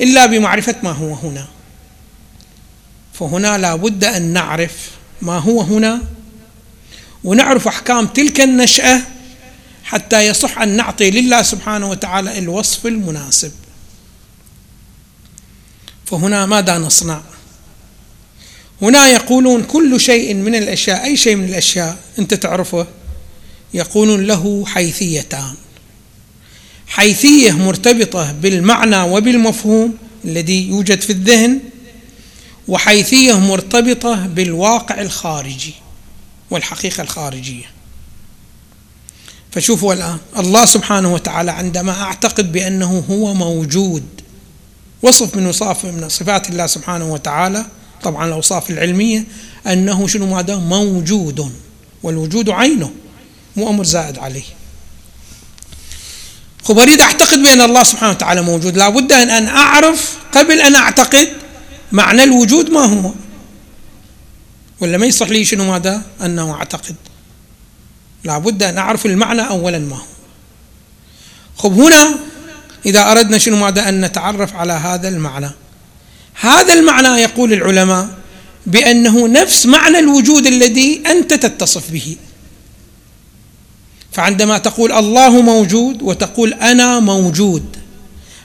إلا 0.00 0.26
بمعرفة 0.26 0.74
ما 0.82 0.90
هو 0.90 1.14
هنا. 1.14 1.46
فهنا 3.14 3.58
لا 3.58 3.74
بد 3.76 4.04
أن 4.04 4.22
نعرف 4.22 4.90
ما 5.22 5.38
هو 5.38 5.60
هنا 5.60 6.02
ونعرف 7.24 7.68
أحكام 7.68 8.06
تلك 8.06 8.40
النشأة 8.40 9.02
حتى 9.86 10.26
يصح 10.26 10.58
أن 10.58 10.68
نعطي 10.76 11.10
لله 11.10 11.42
سبحانه 11.42 11.90
وتعالى 11.90 12.38
الوصف 12.38 12.86
المناسب. 12.86 13.52
فهنا 16.06 16.46
ماذا 16.46 16.78
نصنع؟ 16.78 17.20
هنا 18.82 19.08
يقولون 19.08 19.62
كل 19.62 20.00
شيء 20.00 20.34
من 20.34 20.54
الأشياء 20.54 21.04
أي 21.04 21.16
شيء 21.16 21.36
من 21.36 21.44
الأشياء 21.44 21.98
أنت 22.18 22.34
تعرفه؟ 22.34 22.86
يقولون 23.74 24.26
له 24.26 24.64
حيثيتان. 24.66 25.54
حيثية 26.86 27.52
مرتبطة 27.52 28.32
بالمعنى 28.32 29.00
وبالمفهوم 29.02 29.96
الذي 30.24 30.68
يوجد 30.68 31.00
في 31.00 31.10
الذهن 31.10 31.60
وحيثية 32.68 33.40
مرتبطة 33.40 34.26
بالواقع 34.26 35.00
الخارجي 35.00 35.74
والحقيقة 36.50 37.02
الخارجية. 37.02 37.75
فشوفوا 39.56 39.94
الآن. 39.94 40.18
الله 40.38 40.64
سبحانه 40.64 41.14
وتعالى 41.14 41.50
عندما 41.50 42.02
أعتقد 42.02 42.52
بأنه 42.52 43.04
هو 43.10 43.34
موجود 43.34 44.02
وصف 45.02 45.36
من 45.36 45.46
وصاف 45.46 45.84
من 45.84 46.08
صفات 46.08 46.48
الله 46.48 46.66
سبحانه 46.66 47.12
وتعالى 47.12 47.66
طبعا 48.02 48.26
الأوصاف 48.26 48.70
العلمية 48.70 49.24
أنه 49.66 50.06
شنو 50.06 50.26
ماذا 50.26 50.56
موجود 50.56 51.52
والوجود 52.02 52.50
عينه 52.50 52.90
مو 53.56 53.70
أمر 53.70 53.84
زائد 53.84 54.18
عليه. 54.18 54.44
خب 56.64 56.78
أريد 56.78 57.00
أعتقد 57.00 57.38
بأن 57.38 57.60
الله 57.60 57.84
سبحانه 57.84 58.12
وتعالى 58.12 58.42
موجود. 58.42 58.76
لابد 58.76 59.12
أن 59.12 59.30
أن 59.30 59.46
أعرف 59.48 60.16
قبل 60.32 60.60
أن 60.60 60.74
أعتقد 60.74 61.28
معنى 61.92 62.24
الوجود 62.24 62.70
ما 62.70 62.84
هو. 62.84 63.12
ولا 64.80 64.98
ما 64.98 65.06
يصح 65.06 65.28
لي 65.28 65.44
شنو 65.44 65.64
ماذا 65.64 66.02
أنه 66.24 66.54
أعتقد. 66.54 66.96
لابد 68.26 68.62
أن 68.62 68.78
أعرف 68.78 69.06
المعنى 69.06 69.48
أولا 69.48 69.78
ما 69.78 69.96
هو. 69.96 70.02
خب 71.56 71.80
هنا 71.80 72.18
إذا 72.86 73.10
أردنا 73.10 73.38
شنو 73.38 73.56
ماذا 73.56 73.88
أن 73.88 74.04
نتعرف 74.04 74.56
على 74.56 74.72
هذا 74.72 75.08
المعنى؟ 75.08 75.50
هذا 76.40 76.72
المعنى 76.74 77.08
يقول 77.08 77.52
العلماء 77.52 78.08
بأنه 78.66 79.28
نفس 79.28 79.66
معنى 79.66 79.98
الوجود 79.98 80.46
الذي 80.46 81.02
أنت 81.06 81.34
تتصف 81.34 81.90
به. 81.90 82.16
فعندما 84.12 84.58
تقول 84.58 84.92
الله 84.92 85.42
موجود 85.42 86.02
وتقول 86.02 86.54
أنا 86.54 87.00
موجود 87.00 87.76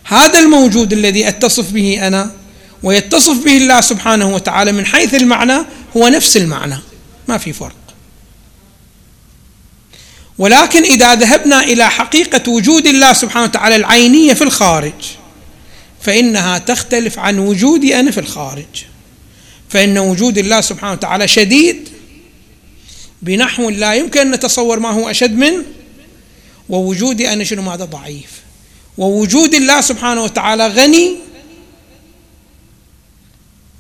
هذا 0.04 0.40
الموجود 0.40 0.94
الذي 0.94 1.28
أتصف 1.28 1.72
به 1.72 2.08
أنا 2.08 2.32
ويتصف 2.84 3.44
به 3.46 3.58
الله 3.58 3.82
سبحانه 3.82 4.36
وتعالى 4.36 4.72
من 4.72 4.86
حيث 4.86 5.14
المعنى 5.14 5.58
هو 5.98 6.08
نفس 6.08 6.38
المعنى 6.38 6.78
ما 7.28 7.38
في 7.38 7.54
فرق. 7.54 7.81
ولكن 10.42 10.84
إذا 10.84 11.16
ذهبنا 11.16 11.64
إلى 11.64 11.90
حقيقة 11.90 12.52
وجود 12.52 12.88
الله 12.88 13.14
سبحانه 13.14 13.46
وتعالى 13.46 13.76
العينية 13.76 14.34
في 14.34 14.44
الخارج 14.44 14.94
فإنها 16.02 16.58
تختلف 16.58 17.20
عن 17.20 17.40
وجودي 17.40 18.00
أنا 18.00 18.12
في 18.12 18.20
الخارج. 18.20 18.84
فإن 19.70 19.98
وجود 19.98 20.38
الله 20.38 20.62
سبحانه 20.62 20.92
وتعالى 20.92 21.28
شديد 21.28 21.90
بنحو 23.22 23.70
لا 23.70 23.94
يمكن 23.94 24.20
أن 24.20 24.32
نتصور 24.32 24.80
ما 24.80 24.90
هو 24.90 25.10
أشد 25.10 25.38
منه 25.38 25.64
ووجودي 26.70 27.34
أنا 27.34 27.44
شنو 27.44 27.62
ماذا 27.62 27.86
ضعيف. 27.86 28.32
ووجود 28.98 29.54
الله 29.54 29.82
سبحانه 29.82 30.24
وتعالى 30.24 30.68
غني 30.68 31.16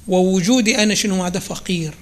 ووجودي 0.07 0.84
أنا 0.84 0.95
شنو 0.95 1.24
ماذا 1.24 1.39
فقير. 1.39 1.93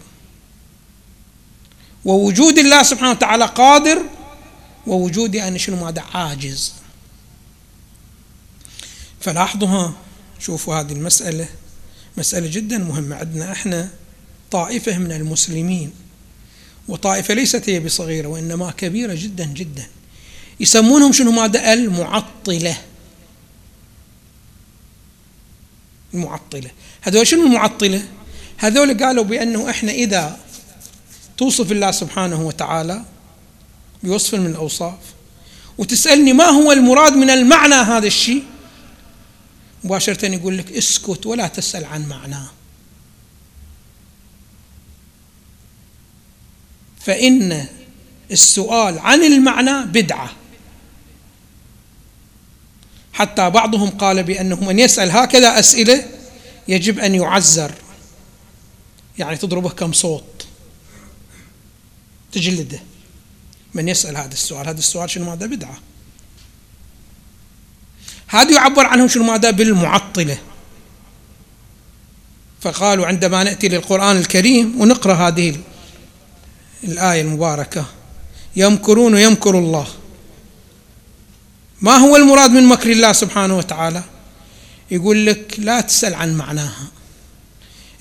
ووجود 2.06 2.60
الله 2.60 2.84
سبحانه 2.84 3.12
وتعالى 3.12 3.46
قادر 3.46 4.04
ووجودي 4.90 5.48
أنا 5.48 5.58
شنو 5.58 5.86
ماذا 5.86 6.02
عاجز. 6.02 6.74
فلاحظوا 9.22 9.92
شوفوا 10.40 10.76
هذه 10.76 10.92
المسألة. 10.92 11.50
مسألة 12.18 12.48
جدا 12.48 12.78
مهمة. 12.78 13.16
عندنا 13.16 13.52
إحنا 13.52 13.90
طائفة 14.52 14.98
من 14.98 15.12
المسلمين 15.12 15.92
وطائفة 16.88 17.34
ليست 17.34 17.70
هي 17.70 17.80
بصغيرة 17.80 18.28
وإنما 18.28 18.72
كبيرة 18.72 19.14
جدا 19.14 19.46
جدا. 19.46 19.88
يسمونهم 20.60 21.12
شنو 21.12 21.32
ماذا 21.32 21.74
المعطلة. 21.74 22.78
المعطلة. 26.14 26.72
هذول 27.02 27.28
شنو 27.28 27.46
المعطلة؟ 27.46 28.04
هذول 28.58 29.04
قالوا 29.04 29.24
بأنه 29.24 29.70
إحنا 29.70 29.92
إذا 29.92 30.40
توصف 31.38 31.72
الله 31.72 31.92
سبحانه 31.92 32.42
وتعالى 32.42 33.06
بوصف 34.04 34.36
من 34.36 34.46
الأوصاف. 34.46 35.00
وتسألني 35.78 36.34
ما 36.34 36.46
هو 36.46 36.72
المراد 36.72 37.14
من 37.14 37.30
المعنى 37.30 37.76
هذا 37.76 38.08
الشيء؟ 38.08 38.44
مباشرة 39.84 40.26
يقول 40.26 40.58
لك 40.58 40.72
اسكت 40.72 41.26
ولا 41.26 41.48
تسأل 41.48 41.86
عن 41.86 42.10
معناه. 42.10 42.50
فإن 47.00 47.68
السؤال 48.32 49.00
عن 49.00 49.24
المعنى 49.24 49.86
بدعة. 49.86 50.34
حتى 53.14 53.50
بعضهم 53.50 53.90
قال 53.90 54.24
بأنه 54.24 54.64
من 54.64 54.80
يسأل 54.80 55.12
هكذا 55.12 55.60
أسئلة 55.60 56.06
يجب 56.68 57.00
أن 57.00 57.16
يعزر. 57.16 57.72
يعني 59.18 59.38
تضربه 59.38 59.70
كم 59.70 59.94
صوت. 59.94 60.46
تجلده. 62.32 62.80
من 63.74 63.88
يسأل 63.88 64.18
هذا 64.18 64.34
السؤال 64.34 64.68
هذا 64.68 64.80
السؤال 64.80 65.10
شنو 65.10 65.26
ماذا؟ 65.26 65.46
بدعة. 65.46 65.78
هذا 68.28 68.52
يعبر 68.52 68.86
عنهم 68.86 69.08
شنو 69.08 69.24
ماذا؟ 69.24 69.52
بالمعطلة. 69.52 70.38
فقالوا 72.62 73.08
عندما 73.08 73.44
نأتي 73.44 73.68
للقرآن 73.68 74.18
الكريم 74.18 74.82
ونقرأ 74.82 75.14
هذه 75.14 75.56
الآية 76.84 77.22
المباركة 77.22 77.86
يمكرون 78.56 79.14
ويمكر 79.14 79.60
الله. 79.60 79.88
ما 81.82 81.98
هو 81.98 82.16
المراد 82.16 82.52
من 82.52 82.64
مكر 82.64 82.92
الله 82.92 83.14
سبحانه 83.14 83.58
وتعالى؟ 83.58 84.04
يقول 84.92 85.26
لك 85.26 85.56
لا 85.58 85.82
تسأل 85.82 86.14
عن 86.14 86.38
معناها. 86.38 86.88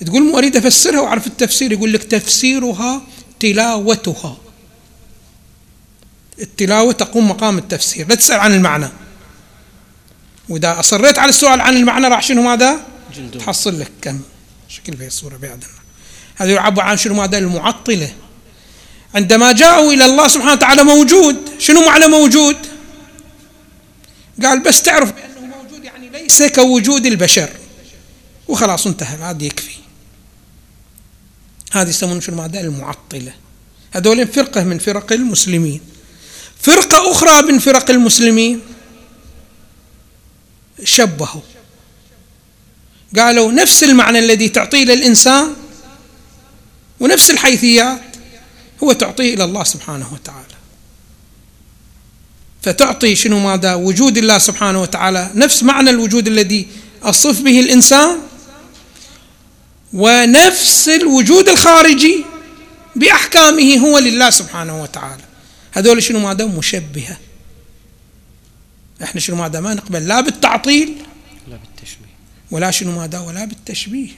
تقول 0.06 0.22
ما 0.22 0.38
أريد 0.38 0.56
أفسرها 0.56 1.00
وأعرف 1.00 1.26
التفسير 1.26 1.72
يقول 1.72 1.92
لك 1.92 2.02
تفسيرها 2.02 3.02
تلاوتها. 3.40 4.36
التلاوة 6.40 6.92
تقوم 6.92 7.28
مقام 7.28 7.58
التفسير. 7.58 8.08
لا 8.08 8.14
تسأل 8.14 8.40
عن 8.40 8.54
المعنى. 8.54 8.88
وإذا 10.48 10.80
أصريت 10.80 11.18
على 11.18 11.28
السؤال 11.28 11.60
عن 11.60 11.76
المعنى 11.76 12.08
راح 12.08 12.22
شنو 12.22 12.42
ماذا؟ 12.42 12.80
تحصل 13.38 13.80
لك 13.80 13.90
كم؟ 14.02 14.20
شكل 14.68 14.96
في 14.96 15.06
الصورة 15.06 15.36
بعد. 15.36 15.64
هذا 16.36 16.50
يعبر 16.50 16.82
عن 16.82 16.96
شنو 16.96 17.14
ماذا؟ 17.14 17.38
المعطلة. 17.38 18.12
عندما 19.14 19.52
جاءوا 19.52 19.92
إلى 19.92 20.04
الله 20.04 20.28
سبحانه 20.28 20.52
وتعالى 20.52 20.82
موجود. 20.82 21.36
شنو 21.58 21.86
معنى 21.86 22.06
موجود؟ 22.06 22.56
قال 24.42 24.62
بس 24.62 24.82
تعرف 24.82 25.12
بأنه 25.12 25.56
موجود 25.56 25.84
يعني 25.84 26.08
ليس 26.08 26.42
كوجود 26.42 27.06
البشر. 27.06 27.48
وخلاص 28.48 28.86
انتهى 28.86 29.16
هذا 29.16 29.44
يكفي. 29.44 29.76
هذه 31.72 31.88
يسمون 31.88 32.20
شنو 32.20 32.36
ماذا؟ 32.36 32.60
المعطلة. 32.60 33.32
هذول 33.92 34.26
فرقة 34.26 34.64
من 34.64 34.78
فرق 34.78 35.12
المسلمين. 35.12 35.80
فرقة 36.62 37.10
أخرى 37.10 37.52
من 37.52 37.58
فرق 37.58 37.90
المسلمين. 37.90 38.60
شبهوا. 40.84 41.40
قالوا 43.16 43.52
نفس 43.52 43.84
المعنى 43.84 44.18
الذي 44.18 44.48
تعطيه 44.48 44.84
للإنسان 44.84 45.54
ونفس 47.00 47.30
الحيثيات 47.30 48.02
هو 48.82 48.92
تعطيه 48.92 49.34
إلى 49.34 49.44
الله 49.44 49.64
سبحانه 49.64 50.12
وتعالى. 50.12 50.58
فتعطي 52.62 53.16
شنو 53.16 53.38
ماذا؟ 53.38 53.74
وجود 53.74 54.18
الله 54.18 54.38
سبحانه 54.38 54.82
وتعالى. 54.82 55.30
نفس 55.34 55.62
معنى 55.62 55.90
الوجود 55.90 56.26
الذي 56.26 56.68
أصف 57.02 57.40
به 57.40 57.60
الإنسان 57.60 58.18
ونفس 59.92 60.88
الوجود 60.88 61.48
الخارجي 61.48 62.24
بأحكامه 62.96 63.76
هو 63.76 63.98
لله 63.98 64.30
سبحانه 64.30 64.82
وتعالى. 64.82 65.27
هذول 65.78 66.02
شنو 66.02 66.18
ماذا 66.18 66.44
مشبهة. 66.44 67.18
إحنا 69.02 69.20
شنو 69.20 69.36
ماذا 69.36 69.60
ما 69.60 69.74
نقبل. 69.74 70.06
لا 70.06 70.20
بالتعطيل 70.20 70.94
لا 71.48 71.56
بالتشبيه. 71.56 72.14
ولا 72.50 72.70
شنو 72.70 72.98
ماذا 72.98 73.18
ولا 73.18 73.44
بالتشبيه. 73.44 74.10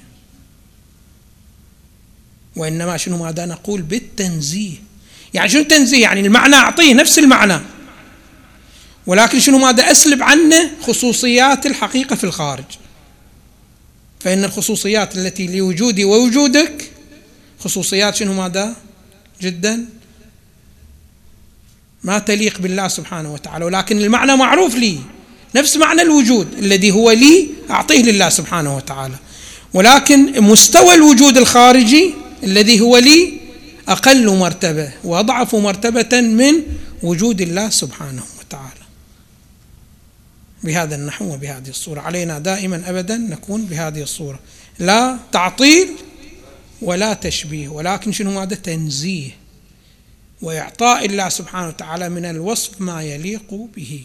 وإنما 2.56 2.96
شنو 2.96 3.24
ماذا 3.24 3.46
نقول 3.46 3.82
بالتنزيه. 3.82 4.76
يعني 5.34 5.48
شنو 5.48 5.60
التنزيه 5.60 6.02
يعني 6.02 6.20
المعنى 6.20 6.54
أعطيه 6.54 6.94
نفس 6.94 7.18
المعنى. 7.18 7.60
ولكن 9.06 9.40
شنو 9.40 9.58
ماذا 9.58 9.90
أسلب 9.90 10.22
عنه 10.22 10.70
خصوصيات 10.82 11.66
الحقيقة 11.66 12.16
في 12.16 12.24
الخارج. 12.24 12.64
فإن 14.20 14.44
الخصوصيات 14.44 15.16
التي 15.16 15.58
لوجودي 15.58 16.04
ووجودك 16.04 16.90
خصوصيات 17.58 18.16
شنو 18.16 18.32
ماذا 18.32 18.76
جدا. 19.40 19.99
ما 22.04 22.18
تليق 22.18 22.58
بالله 22.58 22.88
سبحانه 22.88 23.32
وتعالى 23.32 23.64
ولكن 23.64 23.98
المعنى 23.98 24.36
معروف 24.36 24.74
لي. 24.74 24.98
نفس 25.54 25.76
معنى 25.76 26.02
الوجود 26.02 26.54
الذي 26.58 26.90
هو 26.90 27.10
لي 27.10 27.48
أعطيه 27.70 28.02
لله 28.02 28.28
سبحانه 28.28 28.76
وتعالى. 28.76 29.14
ولكن 29.74 30.40
مستوى 30.40 30.94
الوجود 30.94 31.38
الخارجي 31.38 32.14
الذي 32.44 32.80
هو 32.80 32.98
لي 32.98 33.40
أقل 33.88 34.36
مرتبة 34.36 34.92
وأضعف 35.04 35.54
مرتبة 35.54 36.20
من 36.20 36.54
وجود 37.02 37.40
الله 37.40 37.70
سبحانه 37.70 38.22
وتعالى. 38.40 38.84
بهذا 40.64 40.94
النحو 40.94 41.34
وبهذه 41.34 41.68
الصورة. 41.68 42.00
علينا 42.00 42.38
دائما 42.38 42.82
أبدا 42.86 43.16
نكون 43.16 43.62
بهذه 43.62 44.02
الصورة. 44.02 44.38
لا 44.78 45.18
تعطيل 45.32 45.88
ولا 46.82 47.14
تشبيه 47.14 47.68
ولكن 47.68 48.12
شنو 48.12 48.40
هذا 48.40 48.54
تنزيه. 48.54 49.39
وإعطاء 50.42 51.06
الله 51.06 51.28
سبحانه 51.28 51.68
وتعالى 51.68 52.08
من 52.08 52.24
الوصف 52.24 52.80
ما 52.80 53.02
يليق 53.02 53.54
به. 53.54 54.04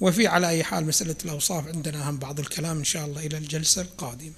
وفي 0.00 0.26
على 0.26 0.48
أي 0.48 0.64
حال 0.64 0.86
مسألة 0.86 1.16
الأوصاف 1.24 1.68
عندنا 1.68 2.10
هم 2.10 2.18
بعض 2.18 2.40
الكلام 2.40 2.78
إن 2.78 2.84
شاء 2.84 3.06
الله 3.06 3.26
إلى 3.26 3.38
الجلسة 3.38 3.82
القادمة. 3.82 4.34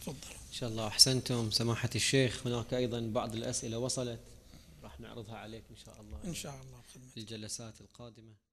تفضل. 0.00 0.14
إن 0.48 0.52
شاء 0.52 0.68
الله 0.68 0.86
أحسنتم. 0.86 1.50
سماحة 1.50 1.90
الشيخ 1.94 2.46
هناك 2.46 2.74
أيضا 2.74 3.00
بعض 3.00 3.34
الأسئلة 3.34 3.78
وصلت. 3.78 4.20
راح 4.84 5.00
نعرضها 5.00 5.36
عليك 5.36 5.62
إن 5.70 5.76
شاء 5.86 6.00
الله 6.00 6.18
إن 6.24 6.34
شاء 6.34 6.54
الله 6.54 6.80
في 7.14 7.20
الجلسات 7.20 7.74
القادمة. 7.80 8.43